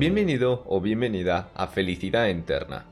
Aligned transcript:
Bienvenido 0.00 0.64
o 0.66 0.80
bienvenida 0.80 1.50
a 1.54 1.66
Felicidad 1.66 2.28
Interna. 2.28 2.86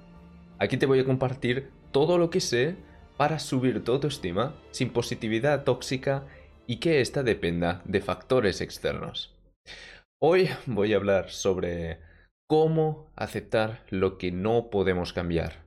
Aquí 0.58 0.76
te 0.76 0.84
voy 0.84 1.00
a 1.00 1.06
compartir 1.06 1.70
todo 1.90 2.18
lo 2.18 2.28
que 2.28 2.42
sé 2.42 2.76
para 3.16 3.38
subir 3.38 3.82
tu 3.82 3.92
autoestima 3.92 4.54
sin 4.72 4.90
positividad 4.90 5.64
tóxica 5.64 6.26
y 6.66 6.80
que 6.80 7.00
ésta 7.00 7.22
dependa 7.22 7.80
de 7.86 8.02
factores 8.02 8.60
externos. 8.60 9.34
Hoy 10.20 10.50
voy 10.66 10.92
a 10.92 10.96
hablar 10.96 11.30
sobre 11.30 12.02
cómo 12.46 13.10
aceptar 13.16 13.86
lo 13.88 14.18
que 14.18 14.30
no 14.30 14.68
podemos 14.68 15.14
cambiar. 15.14 15.64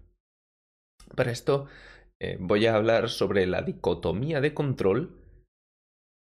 Para 1.16 1.32
esto 1.32 1.66
eh, 2.20 2.38
voy 2.40 2.68
a 2.68 2.76
hablar 2.76 3.10
sobre 3.10 3.48
la 3.48 3.64
dicotomía 3.64 4.42
de 4.42 4.54
control. 4.54 5.20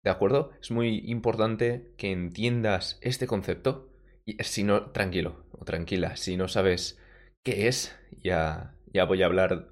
¿De 0.04 0.12
acuerdo? 0.12 0.52
Es 0.60 0.70
muy 0.70 1.02
importante 1.10 1.92
que 1.96 2.12
entiendas 2.12 3.00
este 3.02 3.26
concepto. 3.26 3.91
Y 4.24 4.42
si 4.42 4.62
no, 4.62 4.90
tranquilo 4.92 5.46
o 5.52 5.64
tranquila, 5.64 6.16
si 6.16 6.36
no 6.36 6.48
sabes 6.48 6.98
qué 7.44 7.68
es, 7.68 7.98
ya, 8.22 8.74
ya 8.92 9.04
voy 9.04 9.22
a 9.22 9.26
hablar, 9.26 9.68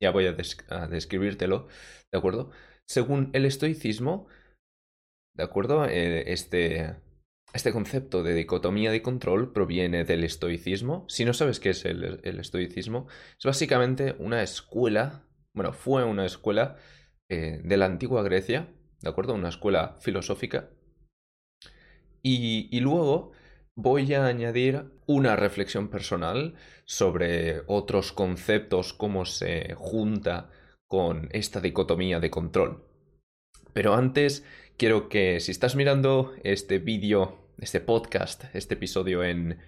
ya 0.00 0.10
voy 0.10 0.26
a, 0.26 0.32
describírtelo, 0.86 1.68
¿de 2.12 2.18
acuerdo? 2.18 2.50
Según 2.86 3.30
el 3.32 3.44
estoicismo, 3.44 4.28
¿de 5.34 5.44
acuerdo? 5.44 5.86
Eh, 5.86 6.32
este, 6.32 6.96
este 7.54 7.72
concepto 7.72 8.22
de 8.22 8.34
dicotomía 8.34 8.90
de 8.90 9.02
control 9.02 9.52
proviene 9.52 10.04
del 10.04 10.24
estoicismo. 10.24 11.06
Si 11.08 11.24
no 11.24 11.32
sabes 11.32 11.60
qué 11.60 11.70
es 11.70 11.84
el, 11.84 12.20
estoicismo, 12.22 13.06
es 13.38 13.44
básicamente 13.44 14.14
una 14.18 14.42
escuela, 14.42 15.24
bueno, 15.54 15.72
fue 15.72 16.04
una 16.04 16.26
escuela 16.26 16.76
eh, 17.30 17.60
de 17.64 17.76
la 17.78 17.86
antigua 17.86 18.22
Grecia, 18.22 18.68
¿de 19.00 19.08
acuerdo? 19.08 19.34
Una 19.34 19.48
escuela 19.48 19.96
filosófica. 20.00 20.70
Y, 22.22 22.80
luego 22.80 23.32
voy 23.78 24.12
a 24.12 24.26
añadir 24.26 24.86
una 25.06 25.36
reflexión 25.36 25.86
personal 25.86 26.56
sobre 26.84 27.62
otros 27.68 28.12
conceptos, 28.12 28.92
cómo 28.92 29.24
se 29.24 29.74
junta 29.76 30.50
con 30.88 31.28
esta 31.30 31.60
dicotomía 31.60 32.18
de 32.18 32.28
control. 32.28 32.82
Pero 33.72 33.94
antes 33.94 34.44
quiero 34.76 35.08
que 35.08 35.38
si 35.38 35.52
estás 35.52 35.76
mirando 35.76 36.34
este 36.42 36.80
vídeo, 36.80 37.52
este 37.58 37.78
podcast, 37.78 38.46
este 38.52 38.74
episodio 38.74 39.22
en, 39.22 39.60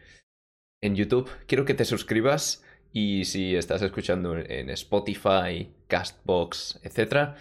en 0.83 0.97
YouTube, 0.97 1.31
quiero 1.47 1.64
que 1.64 1.75
te 1.75 1.84
suscribas 1.84 2.64
y 2.92 3.27
si 3.27 3.55
estás 3.55 3.81
escuchando 3.81 4.36
en 4.36 4.70
Spotify, 4.70 5.72
Castbox, 5.86 6.81
etc., 6.83 7.36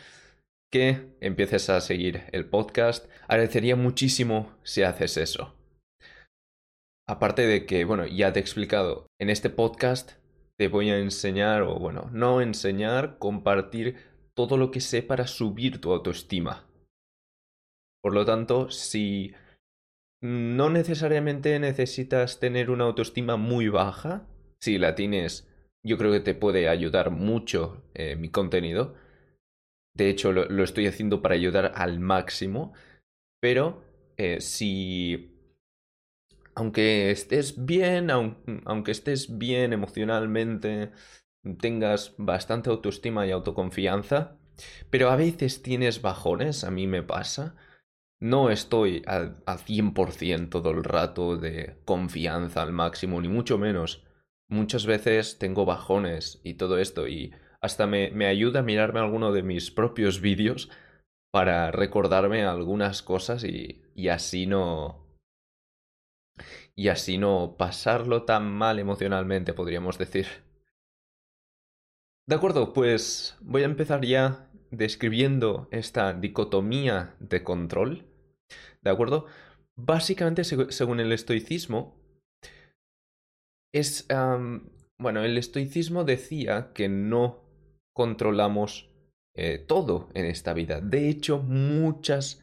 que 0.71 1.15
empieces 1.19 1.71
a 1.71 1.81
seguir 1.81 2.25
el 2.31 2.45
podcast. 2.45 3.09
Agradecería 3.27 3.75
muchísimo 3.75 4.55
si 4.61 4.83
haces 4.83 5.17
eso. 5.17 5.58
Aparte 7.09 7.47
de 7.47 7.65
que, 7.65 7.85
bueno, 7.85 8.05
ya 8.05 8.31
te 8.31 8.39
he 8.39 8.41
explicado, 8.43 9.07
en 9.19 9.31
este 9.31 9.49
podcast 9.49 10.11
te 10.59 10.67
voy 10.67 10.91
a 10.91 10.99
enseñar, 10.99 11.63
o 11.63 11.79
bueno, 11.79 12.07
no 12.13 12.39
enseñar, 12.39 13.17
compartir 13.17 13.95
todo 14.35 14.57
lo 14.57 14.69
que 14.69 14.79
sé 14.79 15.02
para 15.02 15.25
subir 15.25 15.81
tu 15.81 15.91
autoestima. 15.91 16.69
Por 18.03 18.13
lo 18.13 18.25
tanto, 18.25 18.69
si 18.69 19.33
no 20.21 20.69
necesariamente 20.69 21.57
necesitas 21.57 22.39
tener 22.39 22.69
una 22.69 22.83
autoestima 22.83 23.37
muy 23.37 23.69
baja, 23.69 24.27
si 24.61 24.77
la 24.77 24.93
tienes, 24.93 25.49
yo 25.83 25.97
creo 25.97 26.11
que 26.11 26.19
te 26.19 26.35
puede 26.35 26.69
ayudar 26.69 27.09
mucho 27.09 27.89
eh, 27.95 28.15
mi 28.17 28.30
contenido. 28.30 28.93
De 29.95 30.11
hecho, 30.11 30.31
lo, 30.31 30.63
estoy 30.63 30.85
haciendo 30.85 31.23
para 31.23 31.33
ayudar 31.33 31.71
al 31.73 31.99
máximo, 31.99 32.71
pero 33.41 33.81
eh, 34.17 34.41
si 34.41 35.38
aunque 36.55 37.11
estés 37.11 37.65
bien, 37.65 38.10
aunque 38.11 38.92
estés 38.92 39.37
bien 39.37 39.73
emocionalmente, 39.73 40.92
tengas 41.60 42.15
bastante 42.17 42.70
autoestima 42.70 43.26
y 43.27 43.32
autoconfianza, 43.32 44.37
pero 44.89 45.09
a 45.09 45.15
veces 45.15 45.61
tienes 45.61 46.02
bajones, 46.02 46.64
a 46.64 46.71
mí 46.71 46.88
me 46.88 47.04
pasa. 47.04 47.55
No 48.20 48.49
estoy 48.49 49.04
al, 49.08 49.38
100% 49.65 50.49
todo 50.49 50.71
el 50.71 50.83
rato 50.83 51.38
de 51.38 51.77
confianza 51.86 52.61
al 52.61 52.73
máximo, 52.73 53.21
ni 53.21 53.30
mucho 53.30 53.58
menos. 53.58 54.05
Muchas 54.49 54.86
veces 54.86 55.39
tengo 55.39 55.65
bajones 55.65 56.42
y 56.43 56.55
todo 56.55 56.77
esto, 56.80 57.08
y 57.08 57.33
hasta 57.61 57.88
me, 57.88 58.11
me 58.11 58.26
ayuda 58.27 58.59
a 58.61 58.64
mirarme 58.64 58.99
alguno 58.99 59.32
de 59.32 59.43
mis 59.43 59.71
propios 59.71 60.21
vídeos 60.21 60.70
para 61.32 61.71
recordarme 61.71 62.43
algunas 62.43 63.04
cosas 63.04 63.43
y, 63.43 63.83
y 63.95 64.09
así 64.09 64.48
no. 64.48 65.08
Y 66.79 66.87
así 66.87 67.17
no 67.17 67.57
pasarlo 67.57 68.23
tan 68.23 68.49
mal 68.49 68.79
emocionalmente, 68.79 69.51
podríamos 69.51 69.97
decir. 69.97 70.27
De 72.25 72.35
acuerdo, 72.35 72.71
pues 72.71 73.37
voy 73.41 73.63
a 73.63 73.65
empezar 73.65 74.05
ya 74.05 74.49
describiendo 74.71 75.67
esta 75.71 76.13
dicotomía 76.13 77.17
de 77.19 77.43
control. 77.43 78.05
¿De 78.81 78.91
acuerdo? 78.91 79.25
Básicamente, 79.75 80.45
según 80.45 81.01
el 81.01 81.11
estoicismo, 81.11 82.01
es... 83.73 84.07
bueno, 84.97 85.25
el 85.25 85.37
estoicismo 85.37 86.05
decía 86.05 86.71
que 86.73 86.87
no 86.87 87.43
controlamos 87.93 88.89
eh, 89.35 89.57
todo 89.57 90.07
en 90.13 90.27
esta 90.27 90.53
vida. 90.53 90.79
De 90.79 91.09
hecho, 91.09 91.39
muchas, 91.39 92.41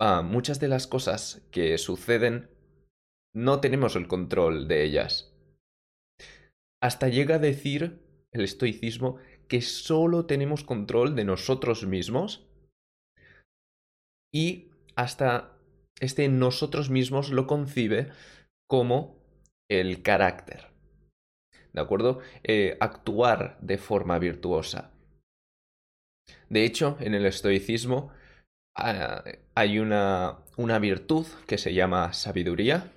ah, 0.00 0.22
muchas 0.22 0.58
de 0.58 0.68
las 0.68 0.86
cosas 0.86 1.46
que 1.50 1.76
suceden 1.76 2.48
no 3.34 3.60
tenemos 3.60 3.96
el 3.96 4.08
control 4.08 4.68
de 4.68 4.84
ellas. 4.84 5.34
Hasta 6.82 7.08
llega 7.08 7.36
a 7.36 7.38
decir 7.38 8.00
el 8.32 8.44
estoicismo 8.44 9.18
que 9.48 9.60
solo 9.60 10.26
tenemos 10.26 10.64
control 10.64 11.14
de 11.14 11.24
nosotros 11.24 11.86
mismos 11.86 12.48
y 14.34 14.70
hasta 14.96 15.58
este 16.00 16.28
nosotros 16.28 16.90
mismos 16.90 17.30
lo 17.30 17.46
concibe 17.46 18.10
como 18.68 19.22
el 19.70 20.02
carácter. 20.02 20.72
¿De 21.72 21.80
acuerdo? 21.80 22.20
Eh, 22.42 22.76
actuar 22.80 23.58
de 23.60 23.78
forma 23.78 24.18
virtuosa. 24.18 24.92
De 26.48 26.64
hecho, 26.64 26.96
en 27.00 27.14
el 27.14 27.26
estoicismo 27.26 28.12
ah, 28.76 29.24
hay 29.54 29.78
una, 29.78 30.38
una 30.56 30.78
virtud 30.78 31.26
que 31.46 31.58
se 31.58 31.72
llama 31.72 32.12
sabiduría. 32.12 32.92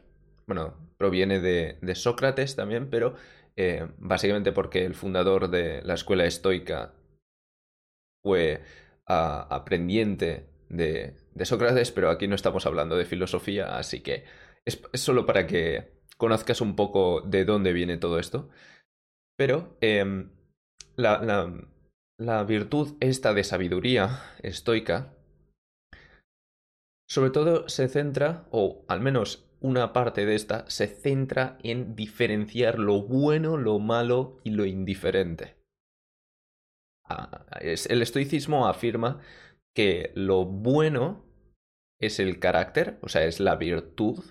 Bueno, 0.48 0.92
proviene 0.98 1.40
de, 1.40 1.78
de 1.82 1.96
Sócrates 1.96 2.56
también, 2.56 2.90
pero 2.90 3.16
eh, 3.58 3.88
básicamente 3.98 4.52
porque 4.52 4.86
el 4.86 4.96
fundador 4.96 5.50
de 5.50 5.82
la 5.84 5.94
escuela 5.94 6.26
estoica 6.26 6.94
fue 8.22 8.64
ah, 9.08 9.48
aprendiente 9.50 10.50
de, 10.68 11.16
Sócrates, 11.46 11.92
pero 11.92 12.10
aquí 12.10 12.28
no 12.28 12.36
estamos 12.36 12.66
hablando 12.66 12.98
de 12.98 13.06
filosofía, 13.06 13.78
así 13.78 14.02
que 14.02 14.26
es, 14.66 14.82
solo 14.94 15.26
para 15.26 15.48
que 15.48 16.02
conozcas 16.18 16.60
un 16.60 16.76
poco 16.76 17.22
de 17.22 17.46
dónde 17.46 17.72
viene 17.72 17.98
todo 17.98 18.20
esto. 18.20 18.50
Pero 19.38 19.78
em, 19.82 20.32
la, 20.96 21.22
la, 21.22 21.68
la 22.18 22.44
virtud 22.44 22.98
esta 23.00 23.34
de 23.34 23.44
sabiduría 23.44 24.34
estoica, 24.42 25.14
sobre 27.08 27.30
todo 27.30 27.70
se 27.70 27.88
centra, 27.88 28.48
o 28.52 28.86
al 28.88 29.02
menos 29.02 29.45
una 29.60 29.94
parte 29.94 30.26
de 30.26 30.36
esta 30.36 30.70
se 30.70 30.88
centra 30.88 31.58
en 31.64 31.96
diferenciar 31.96 32.80
lo 32.80 33.02
bueno, 33.02 33.58
lo 33.58 33.80
malo 33.80 34.38
y 34.44 34.52
lo 34.52 34.66
indiferente. 34.66 35.56
Ah, 37.08 37.46
el 37.62 38.02
estoicismo 38.02 38.68
afirma 38.68 39.22
que 39.76 40.12
lo 40.16 40.46
bueno 40.46 41.24
es 42.00 42.20
el 42.20 42.40
carácter, 42.40 42.98
o 43.02 43.10
sea, 43.10 43.26
es 43.26 43.40
la 43.40 43.56
virtud. 43.56 44.24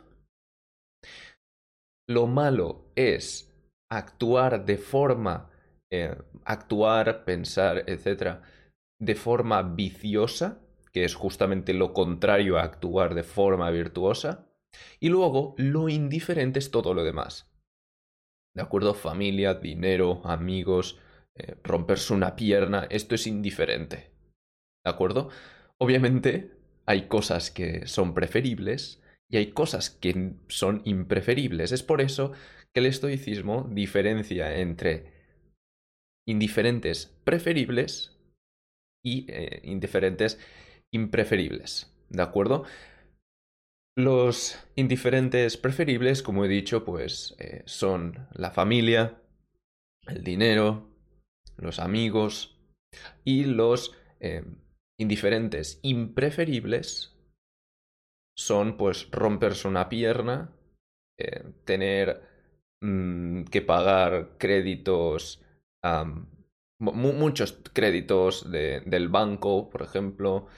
Lo 2.09 2.27
malo 2.27 2.91
es 2.97 3.55
actuar 3.91 4.65
de 4.65 4.77
forma, 4.77 5.50
eh, 5.91 6.17
actuar, 6.44 7.25
pensar, 7.25 7.85
etc., 7.87 8.41
de 9.00 9.15
forma 9.15 9.62
viciosa, 9.62 10.61
que 10.93 11.05
es 11.05 11.15
justamente 11.15 11.75
lo 11.75 11.93
contrario 11.93 12.59
a 12.59 12.62
actuar 12.62 13.15
de 13.15 13.25
forma 13.25 13.70
virtuosa. 13.70 14.49
Y 15.00 15.09
luego, 15.09 15.55
lo 15.59 15.88
indiferente 15.88 16.59
es 16.59 16.71
todo 16.71 16.94
lo 16.94 17.05
demás. 17.05 17.50
¿De 18.55 18.62
acuerdo? 18.62 18.94
Familia, 18.94 19.55
dinero, 19.55 20.23
amigos, 20.25 20.99
eh, 21.37 21.56
romperse 21.65 22.15
una 22.15 22.37
pierna, 22.37 22.87
esto 22.91 23.15
es 23.15 23.26
indiferente. 23.26 24.12
¿De 24.85 24.91
acuerdo? 24.91 25.31
Obviamente 25.79 26.53
hay 26.87 27.09
cosas 27.09 27.50
que 27.50 27.87
son 27.87 28.15
preferibles 28.15 29.03
y 29.29 29.38
hay 29.38 29.53
cosas 29.53 29.91
que 29.91 30.35
son 30.49 30.82
impreferibles. 30.85 31.73
Es 31.73 31.82
por 31.82 32.00
eso 32.00 32.32
que 32.73 32.81
el 32.81 32.87
estoicismo 32.87 33.69
diferencia 33.70 34.56
entre 34.59 35.12
indiferentes 36.27 37.06
preferibles 37.25 38.17
y 39.05 39.27
eh, 39.29 39.61
indiferentes 39.65 40.38
impreferibles. 40.93 41.93
¿De 42.09 42.23
acuerdo? 42.23 42.65
Los 43.96 44.58
indiferentes 44.75 45.56
preferibles, 45.56 46.23
como 46.23 46.44
he 46.44 46.49
dicho, 46.49 46.85
pues 46.85 47.37
eh, 47.38 47.62
son 47.67 48.26
la 48.32 48.50
familia, 48.50 49.23
el 50.08 50.25
dinero, 50.25 50.88
los 51.56 51.79
amigos 51.79 52.58
y 53.25 53.44
los 53.44 53.96
eh, 54.19 54.44
indiferentes 54.99 55.79
impreferibles 55.82 57.17
son 58.37 58.76
pues 58.76 59.08
romperse 59.12 59.69
una 59.69 59.88
pierna, 59.88 60.52
eh, 61.17 61.44
tener 61.64 62.23
mm, 62.81 63.44
que 63.44 63.62
pagar 63.62 64.37
créditos, 64.38 65.41
muchos 66.81 67.61
créditos 67.73 68.50
del 68.50 69.08
banco, 69.08 69.70
por 69.70 69.82
ejemplo. 69.82 70.49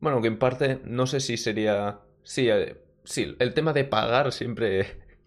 Bueno, 0.00 0.20
que 0.20 0.28
en 0.28 0.38
parte 0.38 0.80
no 0.84 1.06
sé 1.06 1.20
si 1.20 1.36
sería... 1.36 2.00
Sí, 2.30 2.48
eh, 2.48 2.76
sí, 3.02 3.34
el 3.40 3.54
tema 3.54 3.72
de 3.72 3.82
pagar 3.82 4.30
siempre 4.30 5.02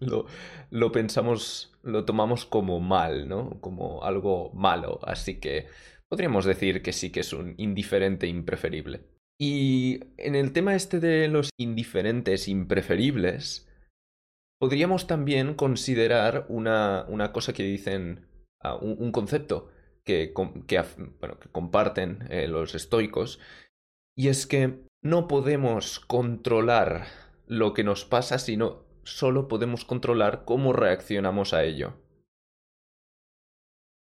lo, 0.70 0.90
pensamos, 0.90 1.76
lo 1.82 2.06
tomamos 2.06 2.46
como 2.46 2.80
mal, 2.80 3.28
¿no? 3.28 3.60
Como 3.60 4.02
algo 4.04 4.50
malo. 4.54 5.00
Así 5.02 5.38
que 5.38 5.66
podríamos 6.08 6.46
decir 6.46 6.80
que 6.80 6.94
sí 6.94 7.12
que 7.12 7.20
es 7.20 7.34
un 7.34 7.56
indiferente 7.58 8.26
impreferible. 8.26 9.04
Y 9.38 10.00
en 10.16 10.34
el 10.34 10.54
tema 10.54 10.74
este 10.74 10.98
de 10.98 11.28
los 11.28 11.50
indiferentes 11.58 12.48
impreferibles, 12.48 13.68
podríamos 14.58 15.06
también 15.06 15.52
considerar 15.56 16.46
una, 16.48 17.04
una 17.10 17.32
cosa 17.32 17.52
que 17.52 17.64
dicen, 17.64 18.26
ah, 18.62 18.76
un, 18.76 19.12
concepto 19.12 19.70
que, 20.06 20.32
que, 20.66 20.82
bueno, 21.20 21.38
que 21.38 21.50
comparten 21.50 22.26
eh, 22.30 22.48
los 22.48 22.74
estoicos, 22.74 23.40
y 24.16 24.28
es 24.28 24.46
que 24.46 24.86
no 25.04 25.28
podemos 25.28 26.00
controlar 26.00 27.06
lo 27.46 27.74
que 27.74 27.84
nos 27.84 28.06
pasa, 28.06 28.38
sino 28.38 28.84
solo 29.04 29.48
podemos 29.48 29.84
controlar 29.84 30.44
cómo 30.46 30.72
reaccionamos 30.72 31.52
a 31.52 31.62
ello. 31.62 31.92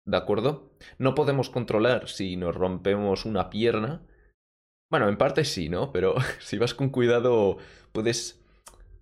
¿De 0.05 0.17
acuerdo? 0.17 0.73
No 0.97 1.15
podemos 1.15 1.49
controlar 1.49 2.09
si 2.09 2.35
nos 2.35 2.53
rompemos 2.53 3.25
una 3.25 3.49
pierna. 3.49 4.05
Bueno, 4.91 5.07
en 5.07 5.17
parte 5.17 5.45
sí, 5.45 5.69
¿no? 5.69 5.93
Pero 5.93 6.15
si 6.39 6.57
vas 6.57 6.73
con 6.73 6.89
cuidado 6.89 7.57
puedes 7.93 8.43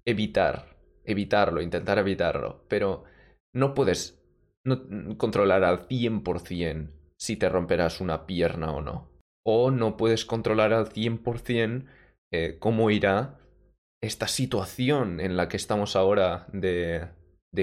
evitar, 0.05 0.77
evitarlo, 1.03 1.61
intentar 1.61 1.97
evitarlo. 1.97 2.63
Pero 2.67 3.05
no 3.55 3.73
puedes 3.73 4.23
controlar 5.17 5.63
al 5.63 5.87
100% 5.87 6.91
si 7.17 7.37
te 7.37 7.49
romperás 7.49 8.01
una 8.01 8.27
pierna 8.27 8.71
o 8.71 8.81
no. 8.81 9.16
O 9.49 9.71
no 9.71 9.95
puedes 9.95 10.25
controlar 10.25 10.73
al 10.73 10.89
100% 10.89 11.85
eh, 12.33 12.57
cómo 12.59 12.91
irá 12.91 13.39
esta 14.03 14.27
situación 14.27 15.21
en 15.21 15.37
la 15.37 15.47
que 15.47 15.55
estamos 15.55 15.95
ahora 15.95 16.47
de, 16.51 17.09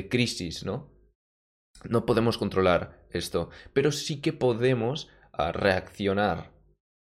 crisis, 0.08 0.64
¿no? 0.64 0.90
No 1.86 2.06
podemos 2.06 2.38
controlar 2.38 3.06
esto, 3.10 3.50
pero 3.74 3.92
sí 3.92 4.22
que 4.22 4.32
podemos 4.32 5.10
ah, 5.32 5.52
reaccionar 5.52 6.54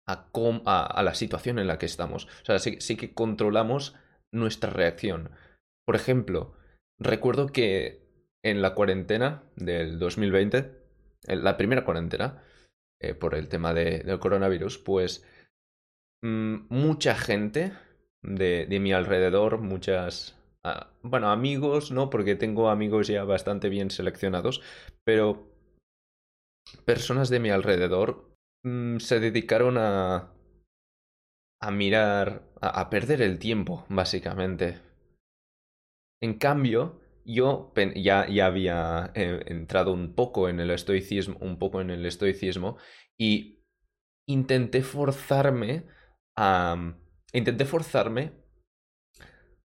a, 0.08 1.02
la 1.04 1.14
situación 1.14 1.58
en 1.58 1.68
la 1.68 1.80
que 1.80 1.86
estamos. 1.86 2.26
O 2.26 2.46
sea, 2.46 2.60
sí, 2.60 2.98
que 2.98 3.14
controlamos 3.14 3.96
nuestra 4.34 4.70
reacción. 4.70 5.32
Por 5.86 5.96
ejemplo, 5.96 6.58
recuerdo 7.00 7.48
que 7.48 8.06
en 8.44 8.62
la 8.62 8.76
cuarentena 8.76 9.44
del 9.56 9.98
2020, 10.00 10.84
en 11.28 11.44
la 11.44 11.58
primera 11.58 11.86
cuarentena, 11.86 12.44
eh, 13.02 13.14
por 13.14 13.36
el 13.36 13.48
tema 13.50 13.74
del 13.74 14.20
coronavirus, 14.20 14.78
pues 14.78 15.26
mm, 16.24 16.68
mucha 16.70 17.16
gente 17.16 17.74
de, 18.22 18.66
de 18.66 18.80
mi 18.80 18.94
alrededor, 18.94 19.60
muchas 19.60 20.36
bueno, 21.04 21.30
amigos, 21.30 21.92
¿no? 21.92 22.10
Porque 22.10 22.36
tengo 22.36 22.70
amigos 22.70 23.08
ya 23.08 23.24
bastante 23.24 23.70
bien 23.70 23.92
seleccionados, 23.92 24.62
pero 25.04 25.48
personas 26.86 27.30
de 27.30 27.40
mi 27.40 27.50
alrededor 27.52 28.36
mm, 28.64 28.98
se 28.98 29.20
dedicaron 29.20 29.78
a, 29.78 30.34
a 31.62 31.72
mirar, 31.72 32.44
a, 32.62 32.90
perder 32.90 33.22
el 33.22 33.38
tiempo, 33.38 33.86
básicamente. 33.90 34.80
En 36.22 36.38
cambio, 36.40 37.00
yo 37.26 37.74
ya, 37.96 38.28
ya 38.28 38.46
había 38.46 39.12
eh, 39.16 39.44
entrado 39.48 39.92
un 39.94 40.14
poco 40.14 40.48
en 40.48 40.60
el 40.60 40.72
estoicismo, 40.72 41.38
un 41.40 41.58
poco 41.58 41.82
en 41.82 41.90
el 41.90 42.06
estoicismo, 42.06 42.78
y 43.20 43.64
intenté 44.28 44.84
forzarme 44.84 45.86
a. 46.38 46.96
Intenté 47.34 47.66
forzarme 47.66 48.32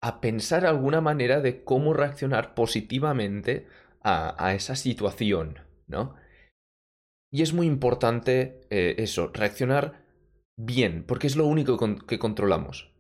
a 0.04 0.20
pensar 0.20 0.66
alguna 0.66 1.00
manera 1.00 1.42
de 1.42 1.64
cómo 1.64 1.94
reaccionar 1.94 2.56
positivamente 2.56 3.68
a, 4.04 4.54
esa 4.56 4.76
situación, 4.76 5.60
¿no? 5.86 6.16
Y 7.32 7.44
es 7.44 7.54
muy 7.54 7.68
importante 7.68 8.62
eh, 8.72 8.96
eso, 8.98 9.32
reaccionar 9.32 10.08
bien, 10.58 11.06
porque 11.06 11.28
es 11.28 11.36
lo 11.36 11.46
único 11.46 11.78
que 12.08 12.18
controlamos. 12.18 12.92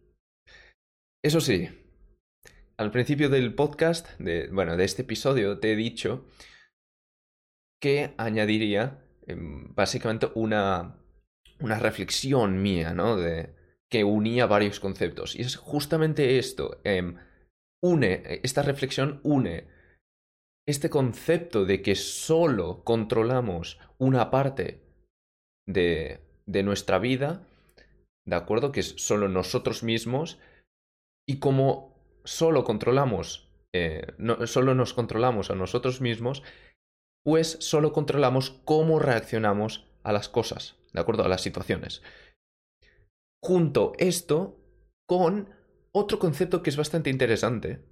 Eso 1.23 1.41
sí, 1.41 1.80
al 2.81 2.89
principio 2.89 3.29
del 3.29 3.53
podcast, 3.53 4.09
de, 4.17 4.47
bueno, 4.47 4.75
de 4.75 4.85
este 4.85 5.03
episodio, 5.03 5.59
te 5.59 5.71
he 5.71 5.75
dicho 5.75 6.25
que 7.79 8.15
añadiría 8.17 9.05
em, 9.27 9.73
básicamente 9.75 10.31
una, 10.33 10.99
una 11.59 11.77
reflexión 11.77 12.59
mía, 12.61 12.95
¿no? 12.95 13.17
De, 13.17 13.55
que 13.87 14.03
unía 14.03 14.47
varios 14.47 14.79
conceptos. 14.79 15.35
Y 15.35 15.41
es 15.41 15.57
justamente 15.57 16.39
esto. 16.39 16.81
Em, 16.83 17.17
une, 17.83 18.39
esta 18.41 18.63
reflexión 18.63 19.21
une 19.23 19.67
este 20.67 20.89
concepto 20.89 21.65
de 21.65 21.83
que 21.83 21.95
solo 21.95 22.83
controlamos 22.83 23.79
una 23.99 24.31
parte 24.31 24.81
de, 25.67 26.21
de 26.47 26.63
nuestra 26.63 26.97
vida, 26.97 27.47
¿de 28.25 28.35
acuerdo? 28.35 28.71
Que 28.71 28.79
es 28.79 28.95
solo 28.97 29.27
nosotros 29.27 29.83
mismos. 29.83 30.39
Y 31.27 31.37
como 31.39 31.90
solo 32.23 32.63
controlamos, 32.63 33.49
eh, 33.73 34.07
solo 34.45 34.75
nos 34.75 34.93
controlamos 34.93 35.51
a 35.51 35.55
nosotros 35.55 36.01
mismos, 36.01 36.43
pues 37.23 37.57
solo 37.61 37.93
controlamos 37.93 38.61
cómo 38.65 38.99
reaccionamos 38.99 39.87
a 40.03 40.11
las 40.11 40.29
cosas, 40.29 40.77
¿de 40.93 40.99
acuerdo? 40.99 41.23
A 41.23 41.27
las 41.29 41.41
situaciones 41.41 42.01
junto 43.43 43.93
esto 43.97 44.59
con 45.07 45.49
otro 45.91 46.19
concepto 46.19 46.61
que 46.61 46.69
es 46.69 46.77
bastante 46.77 47.09
interesante, 47.09 47.83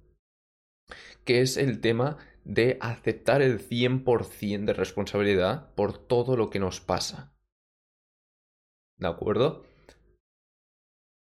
que 1.24 1.42
es 1.42 1.56
el 1.56 1.80
tema 1.80 2.18
de 2.44 2.78
aceptar 2.80 3.42
el 3.42 3.58
100% 3.60 4.64
de 4.64 4.72
responsabilidad 4.72 5.74
por 5.74 5.98
todo 5.98 6.36
lo 6.36 6.48
que 6.50 6.60
nos 6.60 6.80
pasa. 6.80 7.34
¿De 8.96 9.08
acuerdo? 9.08 9.64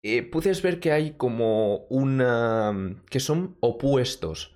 Eh, 0.09 0.23
puedes 0.23 0.61
ver 0.61 0.79
que 0.79 0.93
hay 0.93 1.11
como 1.17 1.85
una... 1.89 3.03
que 3.09 3.19
son 3.19 3.57
opuestos 3.59 4.55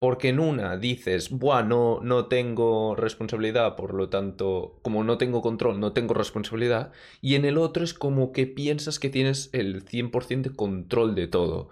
porque 0.00 0.28
en 0.28 0.40
una 0.40 0.76
dices, 0.76 1.30
Buah, 1.30 1.62
no, 1.62 2.00
no 2.02 2.26
tengo 2.26 2.96
responsabilidad, 2.96 3.76
por 3.76 3.94
lo 3.94 4.08
tanto, 4.08 4.80
como 4.82 5.04
no 5.04 5.18
tengo 5.18 5.40
control, 5.40 5.78
no 5.78 5.92
tengo 5.92 6.14
responsabilidad. 6.14 6.92
Y 7.20 7.36
en 7.36 7.44
el 7.44 7.56
otro 7.58 7.84
es 7.84 7.94
como 7.94 8.32
que 8.32 8.46
piensas 8.46 8.98
que 8.98 9.08
tienes 9.08 9.50
el 9.52 9.84
100% 9.84 10.50
de 10.50 10.56
control 10.56 11.14
de 11.14 11.28
todo. 11.28 11.70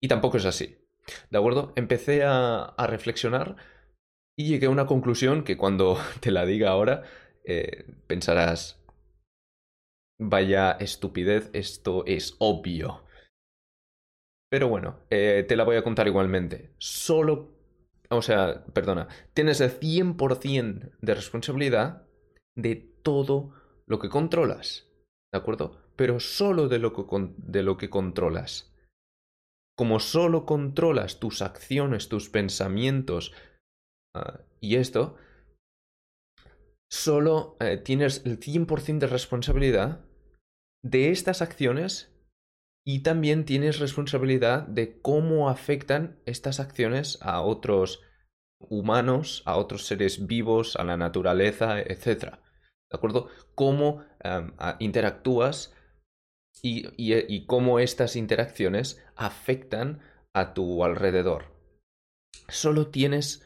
Y 0.00 0.08
tampoco 0.08 0.36
es 0.36 0.44
así. 0.44 0.76
¿De 1.30 1.38
acuerdo? 1.38 1.72
Empecé 1.76 2.24
a, 2.24 2.62
a 2.62 2.86
reflexionar 2.86 3.56
y 4.36 4.48
llegué 4.48 4.66
a 4.66 4.70
una 4.70 4.86
conclusión 4.86 5.44
que 5.44 5.56
cuando 5.56 5.98
te 6.20 6.30
la 6.30 6.44
diga 6.44 6.70
ahora 6.70 7.04
eh, 7.44 7.86
pensarás, 8.06 8.78
vaya 10.18 10.72
estupidez, 10.72 11.50
esto 11.52 12.04
es 12.06 12.36
obvio. 12.38 13.04
Pero 14.50 14.68
bueno, 14.68 15.00
eh, 15.10 15.44
te 15.46 15.56
la 15.56 15.64
voy 15.64 15.76
a 15.76 15.84
contar 15.84 16.06
igualmente. 16.06 16.72
Solo, 16.78 17.54
o 18.10 18.22
sea, 18.22 18.64
perdona, 18.66 19.08
tienes 19.34 19.60
el 19.60 19.70
100% 19.70 20.96
de 21.00 21.14
responsabilidad 21.14 22.06
de 22.56 22.76
todo 23.02 23.52
lo 23.86 23.98
que 23.98 24.08
controlas. 24.08 24.88
¿De 25.32 25.38
acuerdo? 25.38 25.92
Pero 25.96 26.18
solo 26.20 26.68
de 26.68 26.78
lo 26.78 26.92
que, 26.92 27.04
de 27.36 27.62
lo 27.62 27.76
que 27.76 27.90
controlas. 27.90 28.74
Como 29.76 30.00
solo 30.00 30.44
controlas 30.46 31.20
tus 31.20 31.42
acciones, 31.42 32.08
tus 32.08 32.30
pensamientos 32.30 33.32
ah, 34.16 34.40
y 34.60 34.76
esto, 34.76 35.16
solo 36.90 37.56
eh, 37.60 37.76
tienes 37.76 38.24
el 38.24 38.40
100% 38.40 38.98
de 38.98 39.06
responsabilidad 39.06 40.07
de 40.90 41.10
estas 41.10 41.42
acciones 41.42 42.14
y 42.86 43.02
también 43.02 43.44
tienes 43.44 43.80
responsabilidad 43.80 44.66
de 44.66 45.00
cómo 45.00 45.50
afectan 45.50 46.20
estas 46.24 46.60
acciones 46.60 47.18
a 47.20 47.42
otros 47.42 48.00
humanos, 48.58 49.42
a 49.44 49.56
otros 49.56 49.86
seres 49.86 50.26
vivos, 50.26 50.76
a 50.76 50.84
la 50.84 50.96
naturaleza, 50.96 51.80
etc. 51.80 52.38
¿De 52.90 52.96
acuerdo? 52.96 53.28
Cómo 53.54 54.04
interactúas 54.78 55.74
y, 56.62 57.46
cómo 57.46 57.78
estas 57.78 58.16
interacciones 58.16 59.04
afectan 59.16 60.00
a 60.32 60.54
tu 60.54 60.82
alrededor. 60.82 61.54
Solo 62.48 62.88
tienes 62.88 63.44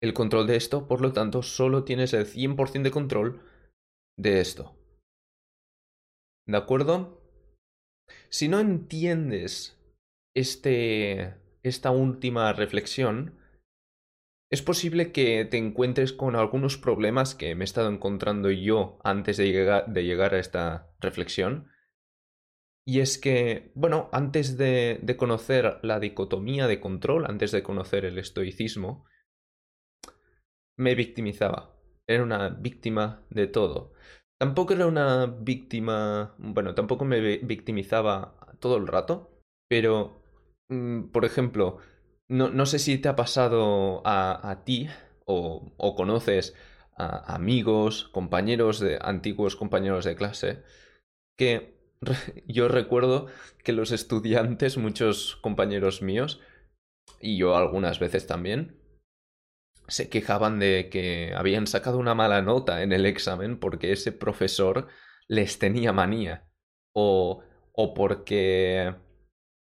el 0.00 0.14
control 0.14 0.46
de 0.46 0.56
esto, 0.56 0.86
por 0.86 1.00
lo 1.00 1.12
tanto, 1.12 1.42
solo 1.42 1.82
tienes 1.82 2.12
el 2.12 2.26
100% 2.26 2.82
de 2.82 2.90
control 2.90 3.42
de 4.16 4.40
esto. 4.40 4.83
¿De 6.46 6.56
acuerdo? 6.56 7.22
Si 8.28 8.48
no 8.48 8.60
entiendes 8.60 9.80
este, 10.34 11.34
esta 11.62 11.90
última 11.90 12.52
reflexión, 12.52 13.38
es 14.50 14.62
posible 14.62 15.10
que 15.10 15.44
te 15.46 15.56
encuentres 15.56 16.12
con 16.12 16.36
algunos 16.36 16.76
problemas 16.76 17.34
que 17.34 17.54
me 17.54 17.64
he 17.64 17.66
estado 17.66 17.90
encontrando 17.90 18.50
yo 18.50 18.98
antes 19.02 19.36
de 19.36 19.50
llegar, 19.50 19.92
de 19.92 20.04
llegar 20.04 20.34
a 20.34 20.38
esta 20.38 20.94
reflexión. 21.00 21.70
Y 22.86 23.00
es 23.00 23.16
que, 23.16 23.72
bueno, 23.74 24.10
antes 24.12 24.58
de, 24.58 25.00
de 25.02 25.16
conocer 25.16 25.78
la 25.82 25.98
dicotomía 25.98 26.66
de 26.66 26.80
control, 26.80 27.24
antes 27.24 27.50
de 27.50 27.62
conocer 27.62 28.04
el 28.04 28.18
estoicismo, 28.18 29.06
me 30.76 30.94
victimizaba. 30.94 31.74
Era 32.06 32.22
una 32.22 32.50
víctima 32.50 33.26
de 33.30 33.46
todo. 33.46 33.94
Tampoco 34.44 34.74
era 34.74 34.86
una 34.86 35.24
víctima, 35.24 36.34
bueno, 36.36 36.74
tampoco 36.74 37.06
me 37.06 37.38
victimizaba 37.38 38.34
todo 38.60 38.76
el 38.76 38.86
rato, 38.86 39.40
pero, 39.70 40.20
mm, 40.68 41.04
por 41.04 41.24
ejemplo, 41.24 41.78
no, 42.28 42.50
no, 42.50 42.66
sé 42.66 42.78
si 42.78 42.98
te 42.98 43.08
ha 43.08 43.16
pasado 43.16 44.02
a, 44.06 44.50
a 44.50 44.62
ti 44.64 44.88
o, 45.24 45.72
o, 45.78 45.94
conoces 45.94 46.54
a 46.94 47.34
amigos, 47.34 48.10
compañeros 48.12 48.80
de 48.80 48.98
antiguos 49.00 49.56
compañeros 49.56 50.04
de 50.04 50.14
clase, 50.14 50.62
que 51.38 51.78
yo 52.46 52.68
recuerdo 52.68 53.28
que 53.64 53.72
los 53.72 53.92
estudiantes, 53.92 54.76
muchos 54.76 55.36
compañeros 55.36 56.02
míos, 56.02 56.42
y 57.18 57.38
yo 57.38 57.56
algunas 57.56 57.98
veces 57.98 58.26
también, 58.26 58.76
se 59.86 60.08
quejaban 60.08 60.58
de 60.58 60.88
que 60.90 61.32
habían 61.36 61.66
sacado 61.66 61.98
una 61.98 62.14
mala 62.14 62.42
nota 62.42 62.82
en 62.82 62.92
el 62.92 63.06
examen 63.06 63.58
porque 63.58 63.92
ese 63.92 64.12
profesor 64.12 64.88
les 65.28 65.58
tenía 65.58 65.92
manía. 65.92 66.48
O, 66.94 67.42
o 67.72 67.94
porque, 67.94 68.94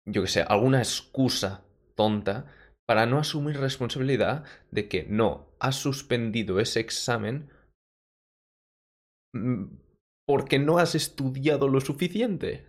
yo 0.05 0.23
qué 0.23 0.27
sé, 0.27 0.41
alguna 0.41 0.79
excusa 0.79 1.65
tonta 1.95 2.53
para 2.85 3.05
no 3.05 3.17
asumir 3.17 3.57
responsabilidad 3.57 4.43
de 4.71 4.87
que 4.87 5.05
no, 5.09 5.55
has 5.59 5.75
suspendido 5.75 6.59
ese 6.59 6.79
examen 6.79 7.49
mm, 9.33 9.77
porque 10.27 10.59
no 10.59 10.77
has 10.77 10.95
estudiado 10.95 11.67
lo 11.67 11.81
suficiente. 11.81 12.67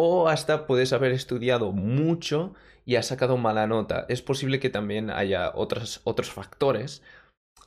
O 0.00 0.28
hasta 0.28 0.68
puedes 0.68 0.92
haber 0.92 1.10
estudiado 1.10 1.72
mucho 1.72 2.54
y 2.84 2.94
has 2.94 3.06
sacado 3.06 3.36
mala 3.36 3.66
nota. 3.66 4.06
Es 4.08 4.22
posible 4.22 4.60
que 4.60 4.70
también 4.70 5.10
haya 5.10 5.50
otros, 5.52 6.02
otros 6.04 6.30
factores 6.30 7.02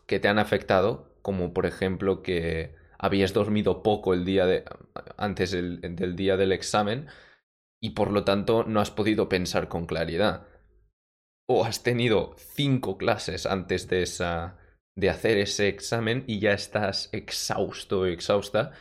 que 0.06 0.22
te 0.22 0.30
han 0.30 0.40
afectado, 0.40 1.14
como 1.22 1.54
por 1.54 1.66
ejemplo 1.66 2.24
que 2.24 2.74
habías 2.98 3.34
dormido 3.34 3.84
poco 3.84 4.14
el 4.14 4.24
día 4.24 4.46
de, 4.46 4.64
antes 5.18 5.52
del 5.52 6.16
día 6.16 6.38
del 6.38 6.54
examen 6.54 7.08
y 7.82 7.90
por 7.90 8.12
lo 8.12 8.24
tanto 8.24 8.64
no 8.64 8.80
has 8.80 8.92
podido 8.92 9.28
pensar 9.28 9.68
con 9.68 9.86
claridad. 9.86 10.48
O 11.50 11.66
has 11.66 11.84
tenido 11.84 12.34
cinco 12.38 12.98
clases 12.98 13.46
antes 13.46 13.90
de 13.90 14.04
esa 14.04 14.58
de 14.96 15.10
hacer 15.10 15.38
ese 15.38 15.68
examen 15.68 16.24
y 16.28 16.40
ya 16.40 16.54
estás 16.54 17.10
exhausto 17.12 18.02
o 18.02 18.06
exhausta 18.06 18.72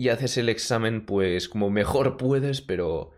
y 0.00 0.08
haces 0.08 0.38
el 0.38 0.48
examen 0.48 1.04
pues 1.04 1.50
como 1.50 1.68
mejor 1.68 2.16
puedes, 2.16 2.62
pero 2.62 3.10